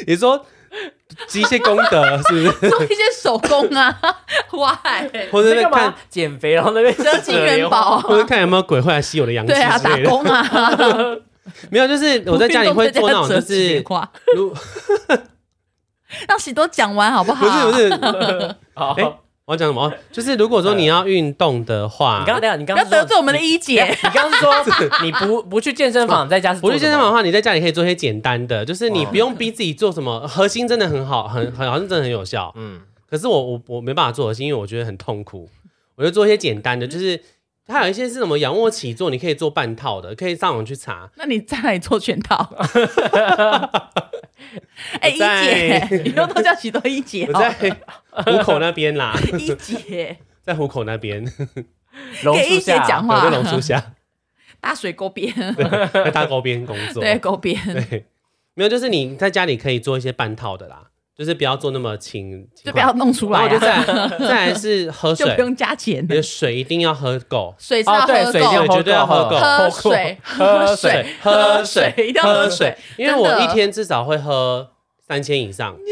[0.06, 0.44] 你说
[1.28, 2.70] 机械功德是不是？
[2.70, 3.98] 做一些手工啊，
[4.52, 5.08] why？
[5.30, 9.78] 或者在看，减肥，然后那边折金元宝 或者看有没有鬼会来吸我的阳气对啊。
[9.78, 10.70] 打工啊，
[11.70, 13.84] 没有，就是我在家里会做那种，就是
[16.28, 17.46] 让许多讲完好不好？
[17.70, 19.12] 不是不是，好，哎
[19.52, 19.82] 我要讲什么？
[19.86, 23.84] 哦就是如果说你要运动的话，你刚刚等一下，你不要刚刚得罪我们的一姐。
[23.84, 24.52] 你刚刚是说
[25.02, 32.52] 你不 不去健身房，在家是不去做什么健身房的话，你在家里可以做一些简单的，就是你不用逼自己做什么，核心真的很好，很很好像真的很有效。
[32.56, 35.48] 嗯，可是我我我没办法做核心，因为我觉得很痛苦。
[35.96, 37.20] 我就做一些简单的，就是
[37.66, 41.10] 它有一些是什么仰卧起坐，你可以做半套的，可以上网去查。
[41.16, 42.54] 那你在哪里做全套？
[45.00, 47.40] 哎，一姐，以后都叫许多一姐我哦。
[47.40, 47.82] 在
[48.24, 51.24] 虎口那边啦， 一姐，在虎口那边，
[52.22, 53.24] 榕 给一姐讲话。
[53.24, 53.94] 我在榕树下，
[54.60, 55.32] 大水沟边，
[55.92, 57.02] 在大沟边工作。
[57.02, 57.56] 对，沟边，
[57.88, 58.06] 对，
[58.54, 66.08] 没有，就是你在家里可以做一些半套的啦，就是不要做那么轻，轻就不要弄出来然后就啊，再再来是喝 水就不，用加钱你。
[66.08, 67.48] 的水一定要喝够。
[67.48, 74.66] 哦，水是要对，喝水一定要够，绝对要喝够喝水，喝水，喝水，一定要喝水。，因为我一天至少会喝
[75.12, 75.76] 三千以上。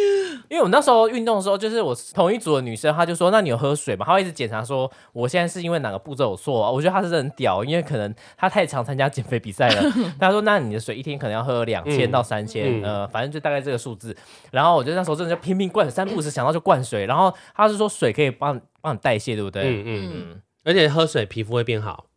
[0.48, 6.68] 因为我那时候运动的时候，就是我同一组的女生，她就说：“那你有喝水吗？”她会一直检查说我现在是因为哪个步骤有错、啊。
[6.68, 9.82] 我觉得她是真的很屌，因为可能她太常参加减肥比赛了。
[10.18, 14.16] 她说：“那你的水一天可能要喝两千嗯到三千、嗯呃，反正就大概这个数字。”
[14.50, 17.06] 然后我就那时候真的就拼命灌水，三不五时想到就灌水。
[17.06, 19.62] 然后她是说水可以帮帮你代谢，对不对？
[19.62, 22.09] 嗯嗯，嗯，而且喝水皮肤会变好，真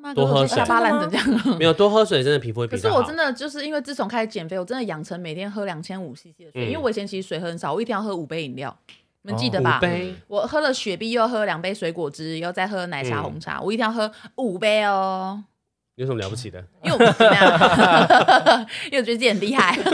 [0.00, 0.14] 的吗？
[0.14, 1.58] 多喝水下巴烂成这样。
[1.58, 2.96] 没有多喝水真的皮肤会可比较好。
[2.96, 8.76] 是我真的就是因为自从开始减肥，我真的养成每天喝两千五 CC 的水，嗯因为我以前其实水喝很少，我一天要喝五杯饮料，
[9.22, 9.78] 你们记得五吧？
[9.80, 15.42] 杯，我喝了雪碧，又喝两杯水果汁，又再喝奶茶、嗯红茶，我一定要喝五杯哦。
[15.98, 16.62] 有什么了不起的？
[16.84, 18.66] 因为我怎么样？
[18.86, 19.76] 因为我觉得自己很厉害，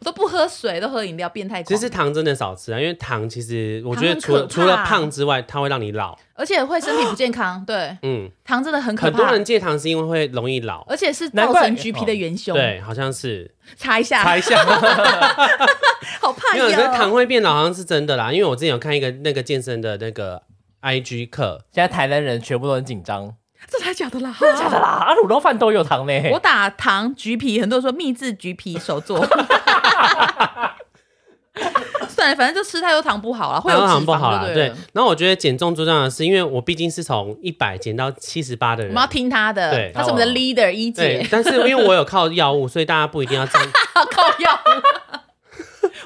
[0.00, 1.62] 我都不喝水，都喝饮料，变态。
[1.62, 6.18] 其实糖真的少吃啊，因为糖其实我觉得除了除了胖之外，它会让你老。
[6.32, 10.80] 而且会身体不健康，对，嗯，糖真的很可怕很多，人戒糖是因为会容易老。
[10.88, 14.56] 而且是造成橘皮的元凶。，对，好像是查一下，查一下，
[16.18, 17.14] 好怕没有，可是糖哟。
[17.14, 18.32] 会变老，好像是真的啦。
[18.32, 20.42] 因为我之前有看一个那个健身的那个
[20.80, 23.34] IG 课，现在台湾人全部都很紧张，
[23.68, 24.86] 这才假的啦， 真的假的啦？
[25.06, 26.12] 啊，卤肉饭都有糖呢。
[26.32, 29.26] 我打糖橘皮，很多人说秘制橘皮手做。
[32.08, 34.52] 算了，反正就吃太多糖不好了，会有糖不好了。
[34.52, 39.06] 对然后我觉得减重最重要的是，因为我毕竟是从一百减到七十八的人我们要。
[39.08, 43.68] 听他的对，他是我们的 leader 一姐，，但是因为我有靠药物，所以大家不一定要这样。
[43.92, 45.09] 靠药物。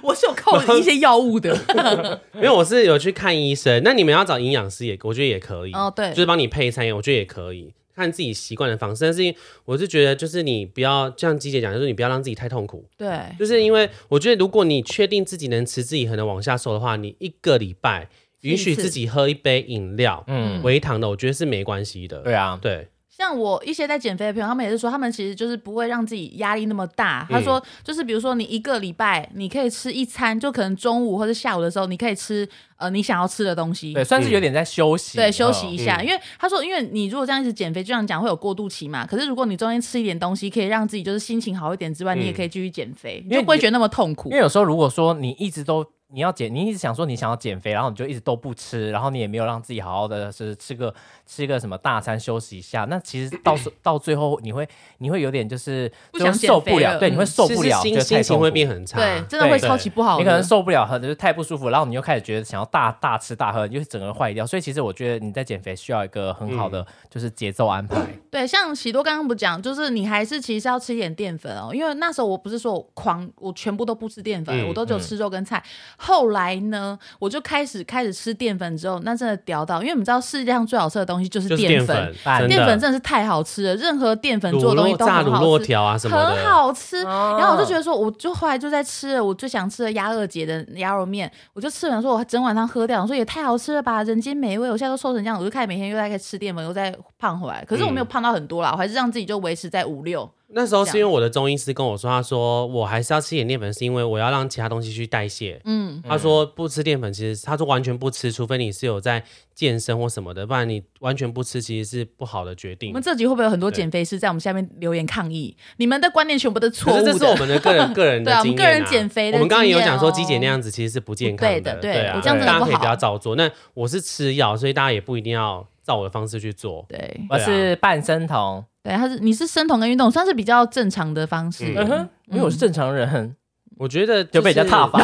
[0.05, 1.57] 我是有靠一些药物的。
[2.35, 5.73] 因为我是有去看医生，那你们要找营养师也，我觉得也可以。
[5.73, 9.05] 哦，对就，是帮你配餐，我觉得也可以，看自己习惯的方式。
[9.05, 12.85] 但是我是觉得，就是你不要像鸡姐讲，就是你不要让自己太痛苦。
[12.97, 18.09] 对，就是因为我觉得，如果你确定自己能持之以恒的往下瘦的话，你一个礼拜
[18.43, 22.19] 允许自己喝一杯饮料，嗯，微糖的，我觉得是没关系的。
[22.19, 22.89] 对啊，对，
[23.25, 27.27] 像我一些在减肥的朋友，他们也是说，他们其实就是不会让自己压力那么大。
[27.31, 33.95] 他嗯说，就是比如说你一个礼拜你可以吃一餐，就可能中午或者下午的时候，你可以吃呃你想要吃的东西。
[33.95, 39.07] 对，算是有点在休息，对，休息一下，嗯因为他说，因为你如果这样一直减肥，就像讲会有过渡期嘛。
[39.07, 44.43] 可是如果你中间吃一点东西，可以让自己就是心情好一点之外，嗯你也可以继续减肥，你就不会觉得那么痛苦因为。
[44.43, 45.83] 有时候如果说你一直都
[46.15, 50.95] 你要减，你一直想说你想要减肥，然后你就一直都不吃，然后你也没有让自己好好的是吃个
[51.27, 54.67] 吃个什么大餐休息一下，那其实到时 到最后你会
[54.99, 58.99] 你会有点就是就不想受不了，对，你会嗯受不了，其觉得太实心心情会变很差。
[58.99, 60.19] 对，真的会超级不好。
[60.19, 64.47] 你可能受不了，很就是太不舒服，然后你又开始觉得想要大大吃大喝，你就整个人坏掉。
[64.47, 68.01] 所以其实我觉得你在减肥需要一个很好的就是节奏安排。
[68.31, 75.61] 对，像喜多刚刚不讲，就是你还是其实要吃一点淀粉哦，因为那时候我不是说我狂，我全部都不吃淀粉，嗯我都只有吃肉跟菜。
[76.05, 82.15] 后来呢，我就开始开始吃淀粉之后，那真的屌到，因为我们知道世界上最好吃的东西就是就是淀粉，
[82.47, 82.79] 淀粉的。
[82.79, 85.45] 真的是太好吃了，任何淀粉做的东西都很好吃。
[85.47, 105.61] 酪条啊什么的，很好吃，哦然后我就觉得说，我就后来就在吃了我最想吃的鸭二姐的鸭肉面，我就吃完说，我整碗汤喝掉，我说也太好吃了吧，人间美味，我现在都瘦成这样，我就开始每天又在吃淀粉，又在胖回来，可是我没有胖到很多啦，我还是让自己就维持在五六，那时候是因为我的中医师跟我说，他说我还是要吃一点淀粉，是因为我要让其他东西去代谢。
[105.65, 109.23] 嗯，他说不吃淀粉，其实他说完全不吃，除非你是有在
[109.55, 113.03] 健身或什么的，不然你完全不吃其实是不好的决定我们。
[113.03, 115.57] 这集会不会有很多减肥师在我们下面留言抗议？
[115.79, 117.41] 你们的观念全部都是错误可是这是我的。
[117.41, 123.35] 们的个人 个人的对啊我们经验、啊，个人减肥的我们刚刚也有讲说，哦鸡姐那样子其实是不健康的对对啊，我这样真的大家可以不要照做。
[123.35, 126.87] 那我是吃药，所以大家也不一定要照我的方式去做。
[126.89, 131.65] 对我是半生酮，对，他是你是生酮跟运动，算是比较正常的方式。
[131.69, 133.35] 嗯嗯哼，因为我是正常人，
[133.79, 135.01] 我觉得就被人家踏伐。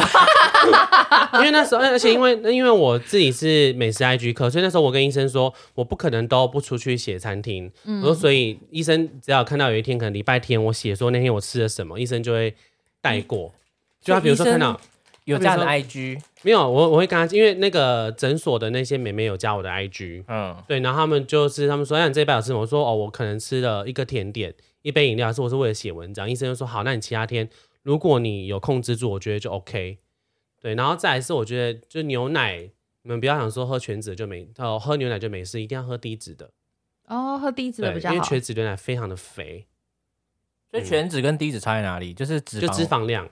[1.33, 7.71] 因为那时候，而且因为因为我自己是美食 IG 课，所以那时候我跟医生说，我不可能都不出去写餐厅。
[7.85, 12.53] 嗯我说，所以医生只要看到有一天可能礼拜天我写说那天我吃了什么，医生就会
[13.01, 13.51] 带过。
[13.99, 14.79] 就他比如说看到
[15.25, 22.61] 有这样的 IG，没有，我我会跟他，因为那个诊所的那些美眉有加我的 IG，嗯，对，然后他们就是他们说，哎，你这一拜有吃什么？
[22.61, 26.29] 我说哦，我可能吃了一个甜点，一杯饮料，是我是为了写文章。
[26.29, 27.47] 医生就说好，那你其他天
[27.83, 29.99] 如果你有控制住，我觉得就 OK。
[30.59, 32.69] 对，然后再来是我觉得就牛奶，
[33.03, 36.51] 你们不要想说喝全脂就没，哦，喝牛奶就没事，一定要喝低脂的，
[37.07, 38.15] 哦，喝低脂的，比较好。
[38.15, 39.65] 因为全脂牛奶非常的肥，
[40.69, 42.13] 所以全脂跟低脂差在哪里？
[42.13, 43.27] 就是脂就，脂肪量，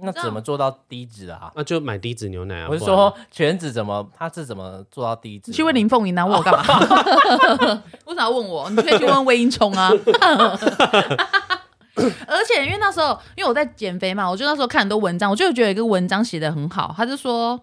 [0.00, 1.50] 那怎么做到低脂啊？
[1.56, 2.68] 那就买低脂牛奶啊。
[2.70, 5.50] 我是说 全脂怎么，它是怎么做到低脂？
[5.50, 6.62] 你去问林凤营啊，问我干嘛？
[8.06, 8.70] 为什么要问我？
[8.70, 9.90] 你可以去问魏英冲啊。
[12.28, 17.60] 而且因为那时候，因为我在减肥嘛，我就那时候看很多文章，我就觉得有一个文章写的很好，他就说。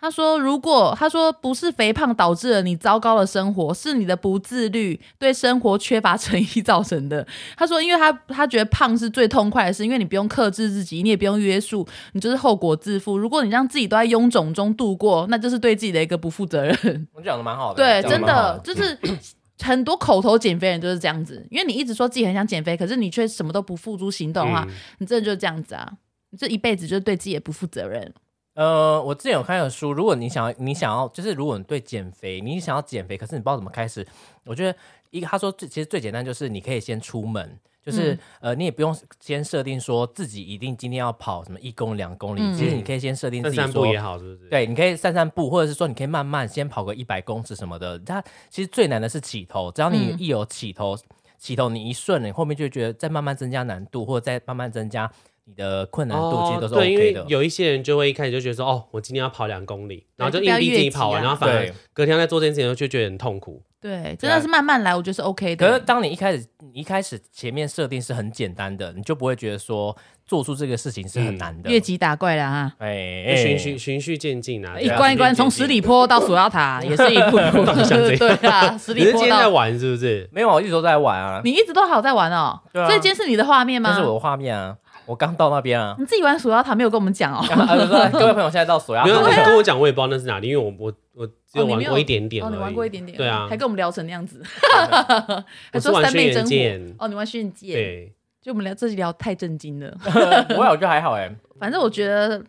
[0.00, 7.26] 他说：“如果他说不是肥胖导致了你糟糕的生活，是你的不自律对生活缺乏诚意造成的。”
[7.58, 13.18] 他说：“因为他他觉得胖是最痛快的事，因为你不用克制自己，你也不用约束，你就是后果自负。
[13.18, 17.08] 如果你让自己都在臃肿中度过，那就是对自己的一个不负责任。
[17.12, 18.96] 我讲的蛮好的，对，真的就是
[19.60, 25.92] 很多口头减肥人就是这样子，因为你一直说自己很想减肥，可是你却什么都不付诸行动的话，嗯你真的就是这样子啊！
[26.30, 28.14] 你这一辈子就是对自己也不负责任。
[28.58, 34.04] 呃，我之前有看一本书，如果你想要，你想要，就是如果你对减肥，你想要减肥，可是你不知道怎么开始，
[34.44, 34.76] 我觉得
[35.10, 44.50] 一个他说最其实最简单就是你可以先出门，就是、嗯呃你也不用先设定说自己一定今天要跑什么一公里两公里，嗯其实你可以先设定自己说散散步也好，是不是？
[44.50, 47.96] 对，你可以散散步，或者是说你可以慢慢先跑个一百公尺什么的。
[48.00, 50.98] 它其实最难的是起头，只要你嗯一有起头，
[51.38, 55.08] 起头你一顺，你后面就觉得再慢慢增加难度，或者再慢慢增加
[55.48, 57.24] 你的困难度，其实都是哦对，因 OK 为的。
[57.26, 63.62] 有一些人就会一开始就觉得说，哦，我今天要跑两公里，然后就硬逼自己跑完，啊然后反而隔天在做这件事情就觉得很痛苦。
[63.80, 65.84] 对，真的是慢慢来，我觉得是 OK 的可是的。
[65.86, 71.70] 当你一开始，你一开始前面设定是很简单的，你就不会觉得说做出这个事情是很难的。
[71.70, 72.72] 越级打怪了哈！
[72.78, 77.64] 哎就循序循序渐进啊，一关一关，从十里坡到索要塔，也是一步 一步。
[77.64, 80.28] 对啊，十你是今天在里坡到玩是不是？
[80.32, 82.60] 没有，我一直都在玩啊，你一直都好在玩哦。
[82.72, 83.90] 对啊所以今天是你的画面吗？
[83.90, 84.76] 这是我的画面啊，
[85.08, 85.96] 我刚到那边啊。
[85.98, 87.38] 你自己玩索要塔没有跟我们讲哦。
[87.38, 93.46] 啊不是 各位朋友，现在到索亚没有，塔你跟我讲，我也不知道那是哪里，因为我我我只有玩过一点点哦，你玩过一点点，对啊。
[93.48, 99.96] 还，跟我们聊成那样子，我 还说三昧真火，哦，你玩轩辕剑，对，就我们聊这集聊太震惊了。
[100.56, 101.34] 我我觉得还好哎。
[101.58, 102.40] 反正我觉得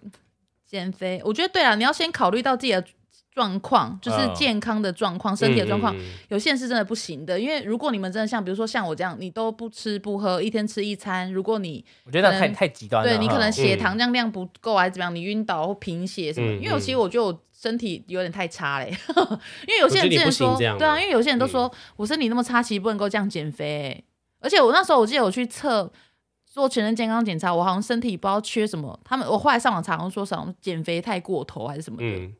[0.67, 2.83] 减肥，我觉得对啊，你要先考虑到自己的
[3.39, 4.35] 状况，就是嗯。
[4.35, 5.95] 健康的状况、身体的状况。
[6.27, 13.09] 有些人是真的不行的，因为如果你们真的像比如说像我这样，你都不吃不喝，一天吃一餐，如果你我觉得那太太极端了。
[13.09, 18.89] 对你可能血糖量量不够还是怎么样，你晕倒或贫血什么因为我其实我觉得我身体有点太差嘞，
[19.67, 23.65] 因为有些人之前说，对啊，因为有些人都说、我身体那么差，其实不能够这样减肥。
[23.65, 24.03] 欸、
[24.39, 25.91] 而且我那时候我记得我去测
[26.45, 32.31] 做全身健康检查，我好像身体不知道缺什么，他们我后来上网查，好像说什么减肥太过头还是什么的。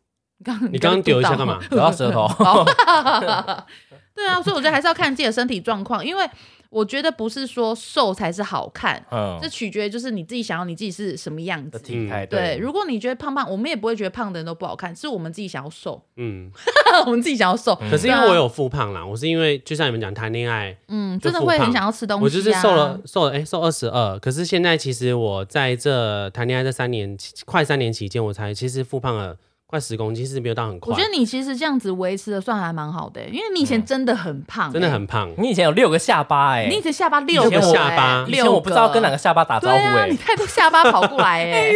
[0.44, 1.60] 刚你刚刚丢一下干嘛？
[1.70, 2.28] 走到舌头。
[2.28, 2.64] 好，
[4.16, 6.30] 对啊，所以我觉得还是要看自己的身体状况，因为
[6.70, 11.72] 我觉得不是说瘦才是好看，嗯这，取决于就是你自己想要你自己是什么样子。
[11.72, 16.52] 的体态对，如果你觉得胖胖，我们也不会觉得胖的人都不好看，是我们自己想要瘦，嗯，
[17.08, 17.74] 我们自己想要瘦。
[17.90, 22.24] 可是因为我有复胖啦，我是因为就像你们讲谈恋爱，嗯，真的会很想要吃东西、啊。
[22.24, 24.20] 我就是瘦了，瘦了，哎、瘦二十二。
[24.20, 29.36] 可是现在其实我在这谈恋爱这三年，快三年期间，我才其实复胖了
[29.70, 30.92] 快十公斤，其实没有到很快。
[30.92, 35.32] 我觉得你其实这样子维持的算还蛮好的、因为你以前真的很胖、嗯真的欸很胖。
[35.38, 41.72] 你以前有六个下巴哎、你以前下巴六个下巴前我不知道跟哪个个下巴打招呼哎、你太多下巴跑过来 哎、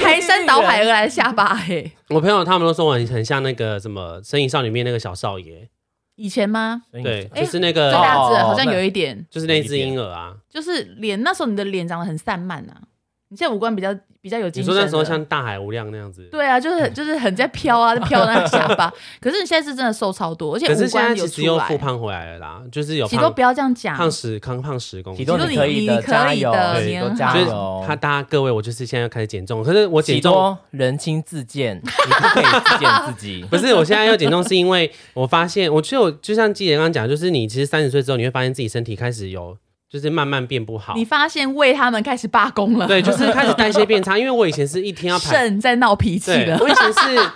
[0.00, 5.68] 排山倒海而来的下巴哎、我朋友他们都说我很很像那个什么《神隐少女》里面那个小少爷，
[6.16, 6.82] 以前吗？
[6.90, 10.34] 对，哎就是那个最个，大只的好像有一点，就是那只婴儿啊。
[10.50, 12.82] 就是脸那时候你的脸长得很散漫啊，
[13.28, 14.80] 你现在五官比较比较有精神了。
[14.80, 18.88] 你说那时候像大海无量那样子，对啊，就是 就是很在飘啊，在飘那个下巴。
[19.20, 21.42] 可是你现在是真的瘦超多，而且可是五官有现在其实。
[21.42, 25.30] 又复胖回来了啦，就是有胖喜多不要这样讲，胖十康胖十公斤体。
[25.30, 27.84] 重你可以的，可以加油，的喜多你就是加油。
[27.84, 30.32] 他大家各位，我就是现在要开始减重，可是我减喜重。
[30.32, 33.44] 多人轻自贱，你不可以自贱自己。
[33.50, 39.56] 不是，我现在要减重是因为我发现，我其实我就像季姐刚刚讲，就是你其实三十岁之后，你会发现自己身体开始有，
[39.92, 41.04] 就是慢慢变不好你。
[41.04, 46.58] 发现为他们开始罢工了，对，就是开始代谢变差，因为我以前是一天要排，肾在闹脾气对，了。
[46.58, 47.30] 我以前是，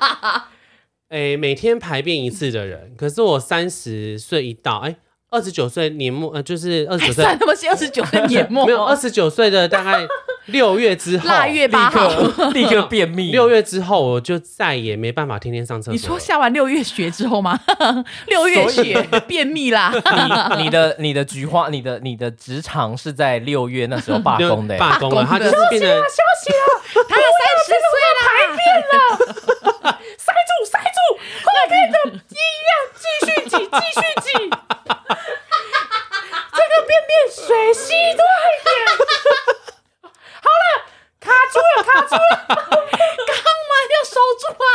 [1.10, 4.96] 诶、每天排便一次的人，可是我三十岁一到，哎、
[5.28, 10.06] 二十九岁年末，呃，就是二十九岁算，那么些二十九岁年末， 没有二十九岁的大概
[10.46, 12.08] 六月之后，腊月八号。
[12.08, 13.30] 刻 立刻便秘。
[13.32, 15.92] 六月之后，我就再也没办法天天上厕所。
[15.92, 17.58] 你说下完六月雪之后吗？
[18.26, 19.92] 六月雪便秘啦，
[20.56, 28.26] 你你的你的菊花，你的你的职场是在六月那时候罢六工的、欸，罢工了，他就是变成他 三十岁啦，
[30.16, 30.98] 塞住塞住，
[31.44, 34.28] 后面的音量继续挤继续挤，
[36.52, 38.70] 这个便便水吸多一点。
[41.46, 42.20] 好了，卡住了卡住了，
[43.26, 43.30] 肛
[43.68, 44.66] 门要守住啊，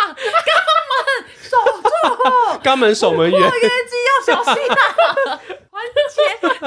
[0.48, 0.52] 肛
[0.90, 0.94] 门
[1.42, 1.52] 守
[1.82, 1.90] 住，
[2.64, 3.40] 肛门守门员。
[3.50, 4.74] 括约肌要小心啊，
[5.70, 5.74] 团
[6.10, 6.16] 结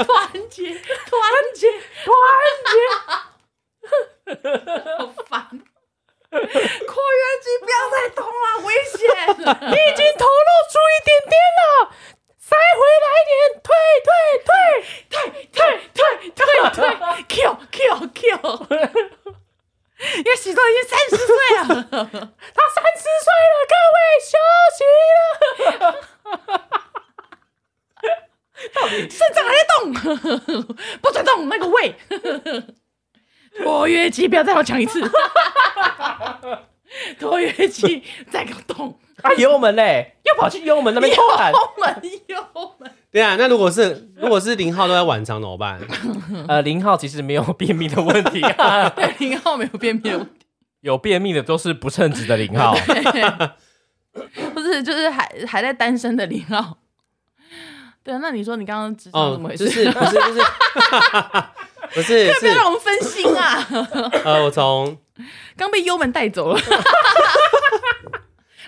[0.05, 0.09] 团
[0.51, 1.13] 结团
[1.55, 1.59] 结
[2.05, 2.13] 团
[2.67, 2.73] 结，
[4.99, 5.33] 好烦。
[6.31, 8.99] 扩约机不要再动了，危险！
[9.39, 11.65] 你已经投入出一点点了，
[12.39, 13.33] 塞回来一点，
[13.63, 13.67] 退
[14.05, 14.09] 退
[14.45, 14.51] 退。
[15.55, 15.57] 退
[15.95, 16.77] 退退退
[17.29, 17.35] ，Q
[17.71, 17.79] Q
[18.15, 18.25] Q，
[20.17, 24.33] 因为许多已经三十岁了，他三十岁了，各位休
[24.75, 24.79] 息
[25.81, 25.95] 了。
[29.11, 29.93] 肾脏还在动，
[31.01, 31.95] 不准动那个胃。
[33.63, 35.01] 括约肌不要再让我讲一次，
[37.21, 41.53] 括约肌再给我动，啊，油门嘞，又跑去油门那边偷懒。
[41.53, 42.45] 油门油
[42.79, 45.81] 门，对啊，那如果是如果是零号都在晚上怎么办？
[46.49, 50.47] 呃，零号其实没有便秘的问题啊， 对，零号没有便秘的问题，
[50.81, 52.75] 有便秘的都是不称职的零号。
[54.53, 56.79] 不是就是还还在单身的零号。
[58.03, 59.85] 对啊，那你说你刚刚职场哦怎么回，就事？
[59.85, 60.41] 是不是不是
[61.95, 63.65] 不是不要是让我们分心啊！
[64.25, 64.99] 呃，我从
[65.57, 66.61] 刚被幽门带走了，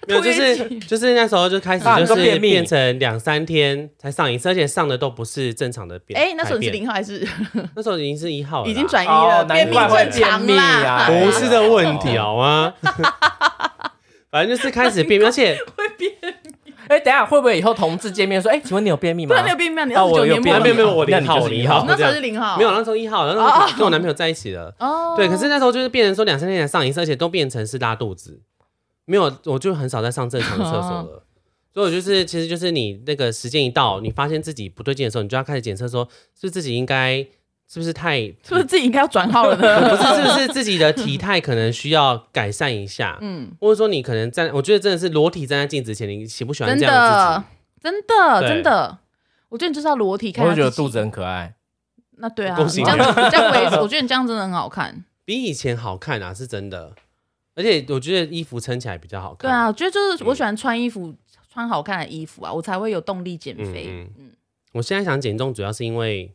[0.07, 6.19] 没有就是就是那时候就开始啊就是便秘变成两三天才上一次，而且上的都不是正常的便。
[6.21, 7.27] 哎，那时候你是零号还是
[7.75, 9.45] 那时候已经是一号了，已经转移哦了？
[9.45, 12.73] 便秘难怪会正常便秘啊啦，不是的问题好吗？
[14.31, 16.13] 反正就是开始便秘， 而且会便
[16.89, 19.45] 哎，等下会不会以后同志见面说，哎，请问你有便秘吗对啊，？
[19.45, 19.85] 你有便秘吗？
[19.87, 24.73] 你啊二十九年末我有便秘没有没有，我那你零号，我零号，就是一号那时候是零号，没有，那时候一号，那时哦候跟我男朋友在一起了。
[24.79, 28.41] 哦，对，可是那时候就是变成说两三天才上一次，而且都变成是拉肚子，
[29.07, 31.23] 没有，我就很少在上正常的厕所了。
[31.73, 37.19] 所以我就是，其实就是你那个时间一到，你发现自己不对劲的时候，你就要开始检测，说是不是自己应该，
[37.69, 39.89] 是不是太，是不是自己应该要转号了呢？
[39.91, 47.47] 不是，是不是自己的体态可能需要改善一下， 嗯，或者说你可能站，我觉得真的是裸体站在镜子前，你喜不喜欢真这样的的自己？，
[47.83, 48.99] 真的，对真的，
[49.51, 50.99] 我觉得你就是要裸体看，我会觉得肚子。
[50.99, 51.55] 很可爱。
[52.19, 55.05] 那对啊，恭喜你这样你这样维持， 我觉得你这样真的很好看。
[55.27, 56.95] 比以前好看啊，是真的。
[57.57, 59.51] 而且我觉得衣服撑起来比较好看。
[59.51, 61.13] 对啊，我觉得就是我喜欢穿衣服，
[61.53, 63.87] 穿好看的衣服啊，我才会有动力减肥。
[63.89, 64.31] 嗯嗯，
[64.73, 66.33] 我现在想减重，主要是因为，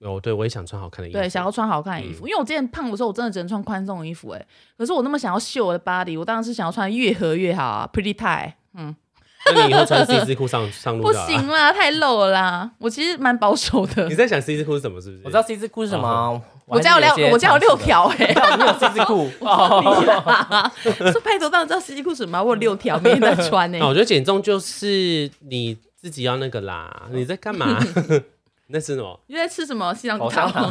[0.00, 1.18] 哦，对我也想穿好看的衣服。
[1.18, 4.46] 对，想要穿好看的衣服，因为我之前胖的时候，我真的只能穿宽松的衣服，哎，
[4.78, 8.54] 可是我那么想要秀我的 body，我当然是想要穿越合越好啊，pretty tight。
[8.72, 8.96] 嗯，
[9.44, 12.70] 那你以后穿 C 字裤上 上路不行啦，太露了啦。
[12.78, 14.98] 我其实蛮保守的你，在想 C 字裤是什么？
[15.02, 15.22] 是不是？
[15.24, 18.64] 我知道 C 字裤是什么，我家有六，我家有六些条哎、尝试的。
[18.64, 20.70] 你有字裤 哦，
[21.10, 27.08] 说拍头当然知道西裤什么，我有六条，每天在穿呢、欸，我觉得减重就是你自己要那个啦。
[27.10, 27.78] 你在干嘛？
[28.70, 29.18] 你在吃什么？
[29.28, 30.70] 你在吃什么西洋口香糖？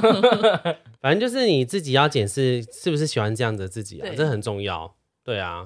[1.01, 4.93] 反正就是你自己要检视是不是喜欢这样的自己啊，这很重要。
[5.23, 5.65] 对啊，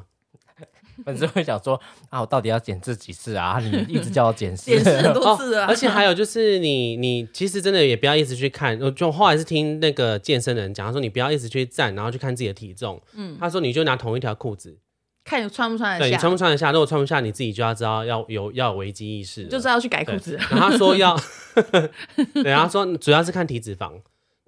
[1.05, 1.79] 粉丝会想说
[2.09, 3.59] 啊，我到底要检视几次啊？
[3.59, 13.01] 你一直叫我检视，解释很多次、啊哦而且还有就是你你其实真的也不要一直去看，我就后来是听那个健身的人讲，他说你不要一直去站，然后去看自己的体重。
[13.13, 14.77] 嗯，他说你就拿同一条裤子，
[15.23, 20.37] 看你穿不穿得对你，穿不穿得下，如果穿不下，你自己就要知道要有要有危机意识，就是要去改裤子。
[20.49, 21.17] 然后他说要，
[22.33, 23.93] 对，他说主要是看体脂肪，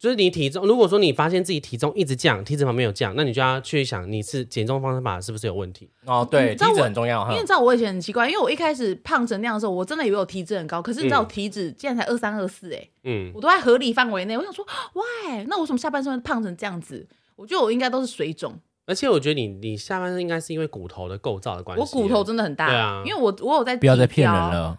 [0.04, 5.90] 就是你体重，如果说你发现自己体重一直降，体脂肪没有降，那你就要去想你是减重方法是不是有问题。
[6.04, 7.42] 哦，对，体脂很重要哈因为。
[7.42, 14.38] 你知道我以前很奇怪，因为我一开始胖成那样的时候，我真的以为我体脂很高，可是你知道我体脂竟然才二三二四，哎，嗯，我都在合理范围内。
[14.38, 15.46] 我想说，why？
[15.48, 17.08] 那我为什么下半身会胖成这样子？
[17.38, 18.54] 我觉得我应该都是水肿，
[18.86, 24.78] 而且我觉得你你下半身应该是因为骨头的构造的关系，我骨头真的很大，对啊因为我我有在不要再骗人体雕了，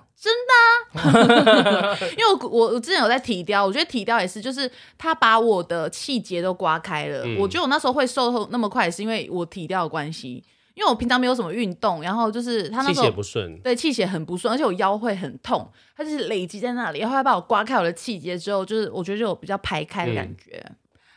[2.16, 7.22] 因为我我我之前有在体雕，我觉得体雕也是，就是他把我的气节都刮开了。
[7.24, 10.42] 嗯我觉得我那时候会瘦那么快，是因为我体雕的关系，
[10.74, 13.60] 因为我平常没有什么运动，然后就是他那气血时候不顺。
[13.60, 20.64] 对气血很不顺，而且我腰会很痛，它就是累积在那里，然后他把我刮开我的气节之后，就是我觉得就有比较排开的感觉。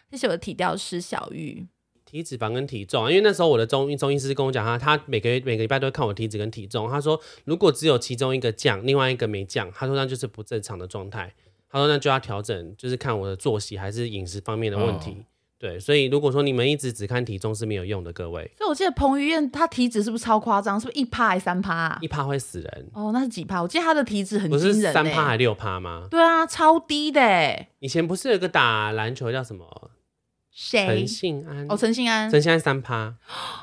[0.09, 1.67] 谢谢我的体雕师小玉，
[2.09, 6.89] 体脂肪跟体重啊，因为那时候我的中医中医师跟我讲，他他每个月每个礼拜都会看我体脂跟体重。
[6.89, 11.33] 他说，如果只有其中一个降，另外一个没降，他说那就是不正常的状态。
[11.69, 15.17] 他说那就要调整，就是看我的作息还是饮食方面的问题。
[15.59, 20.79] 对，所以如果说你们一直只看体重是没有用的，各位，所以我记得彭于晏他体脂是不是超夸张？
[20.79, 22.07] 是不是一趴还三趴、啊一？
[22.07, 23.59] 趴会死人，哦，那是几趴？
[23.59, 26.07] 我记得他的体脂很不是惊人、欸，三趴还六趴吗？
[26.11, 27.69] 对啊，超低的欸。
[27.79, 29.91] 以前不是有个打篮球叫什么
[30.59, 31.07] 谁陈？
[31.07, 31.67] 信安？
[31.69, 32.27] 哦，陈信安。
[32.31, 33.13] 陈信安三趴，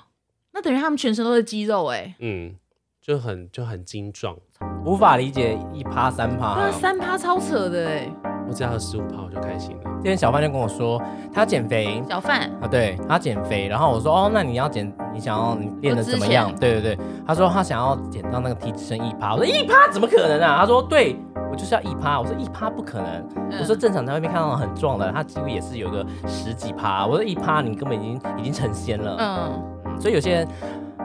[0.55, 2.15] 那等于他们全身都是肌肉哎。
[2.21, 2.55] 嗯，
[3.03, 4.37] 就很就很精壮。
[4.85, 8.09] 无法理解一趴三对啊，三趴超扯的哎。
[8.47, 9.83] 我只要有十五趴我就开心了。
[9.95, 20.59] 今天小范就跟我说，他要减肥小范，啊，对他减肥，然后我说哦，那你要减，你想要你练的怎么样对对对，他说他想要减到那个体脂剩一趴，我说一趴怎么可能啊？
[20.61, 21.17] 他说对。
[21.55, 30.49] 我就是要一趴，我说一趴不可能，嗯我说正常在外面看到很壮的，他几乎也是有个十几趴，我说一趴你根本已经已经成仙了，嗯，所以有些人，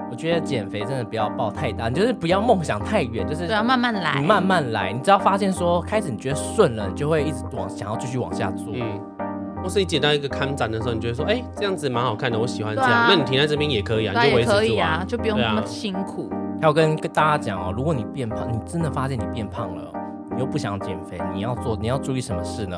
[0.10, 8.74] 我觉得减肥真的不要抱太大，你就是不要梦想太远，就是对啊，慢慢来，你慢慢来，你只要发现说开始你觉得顺了，你就会一直往想要继续往下做。
[8.74, 9.00] 嗯，
[9.62, 13.06] 或是你捡到一个看展的时候，你觉得说，哎、这样子蛮好看的，我喜欢这样，啊。
[13.08, 16.28] 那你停在这边也可以啊，你就维持住可以啊，就不用那么辛苦。
[16.60, 19.94] 还有跟跟大家讲哦，如果你变胖，你真的发现你变胖了，
[20.40, 22.78] 你又不想减肥，你要做你要注意什么事呢？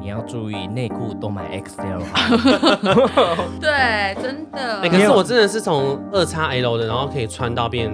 [0.00, 3.44] 你要注意内裤都买 XL 好。
[3.60, 4.80] 对，真的。
[4.80, 7.88] 哎、可是我真的是从二叉 L 的，然后可以穿到变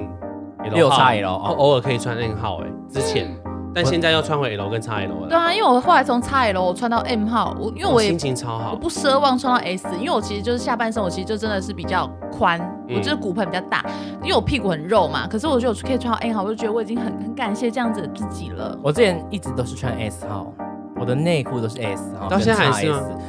[0.61, 3.29] L 号 6XL 哦偶偶尔可以穿 N 号、哎，之前，
[3.75, 8.73] 但现在又穿回 L 跟 XL 了，对啊，因为我后来从 XL 我穿到 M 号，我因为我也心情超好。
[8.73, 13.85] 我不奢望穿到 S，因为我其实就是下半身，我其实就真的是比较宽，嗯我就是骨盆比较大，
[14.23, 15.27] 因为我屁股很肉嘛。
[15.27, 18.79] 可是我觉得我可以穿到 M 号，我就觉得我已经很很感谢这样子的自己了。
[18.83, 20.53] 我之前一直都是穿 S 号，
[20.97, 23.21] 我的内裤都是 S 号，到现在还是吗跟 XS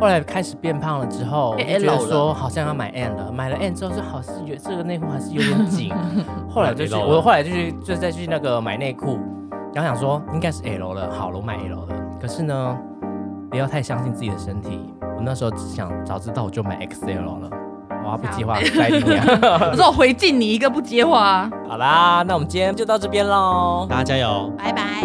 [0.00, 5.92] 后来开始变胖了之后，我就变觉得 L 说好像要买 N 了，买了 N 之后就好是有这个内裤还是有点紧，
[6.48, 9.18] 后来就去我后来就去就再去那个买内裤，
[9.72, 12.78] 然后想说应该是 L 了，好了我买 L 了，可是呢
[13.50, 17.50] 不要太相信自己的身体，我那时候只想早知道我就买 XL 了。
[18.02, 19.18] 我要不接话塞进去。
[19.18, 23.86] 可是我回敬你一个不接话，好啦，那我们今天就到这边喽。
[23.90, 24.50] 大家加油！
[24.56, 25.02] 拜拜。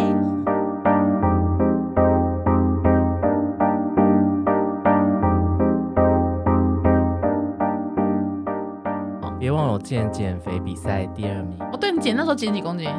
[9.38, 12.90] 别忘了我之前减肥比赛第二名，哦，对你减那时候减几公斤？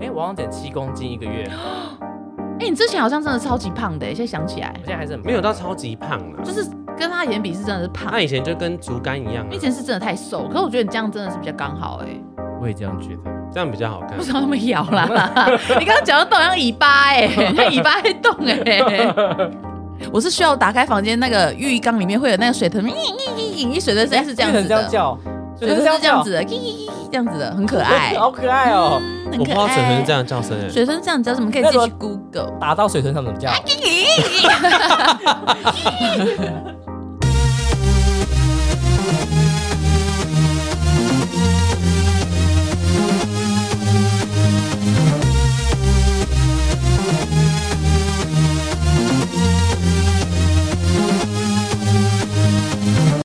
[0.00, 1.48] 哎、我好像减七公斤一个月，
[2.60, 6.68] 哎、你之前好像真的超级胖的，现在想起来我，现在还是很没有到超级胖了，就是
[6.98, 8.20] 跟他以前比是真的是胖他。
[8.20, 12.08] 以前就跟竹竿一样、啊以，前是真的太瘦，可是我觉得你这样真的是比较刚好哎、
[12.60, 13.20] 我也这样觉得。
[13.52, 14.24] 这样比较好看为。
[14.24, 15.08] 什么那么摇啦？
[15.78, 17.26] 你刚刚讲的动像尾巴哎、
[17.70, 19.48] 尾巴在动哎、
[20.12, 22.94] 我是需要打开房间那个浴缸里面会有那个水豚，咦咦
[23.34, 25.18] 咦咦，水的声音是这样子的，这样叫，
[25.58, 26.54] 水豚是这样子的，这
[27.12, 29.74] 样子的，很可爱，好可爱哦、嗯很我不知道可爱。
[29.74, 32.50] 水豚是这样叫声哎，水豚这样叫，怎么可以自己去 Google？
[32.60, 33.50] 打到水豚上怎么叫？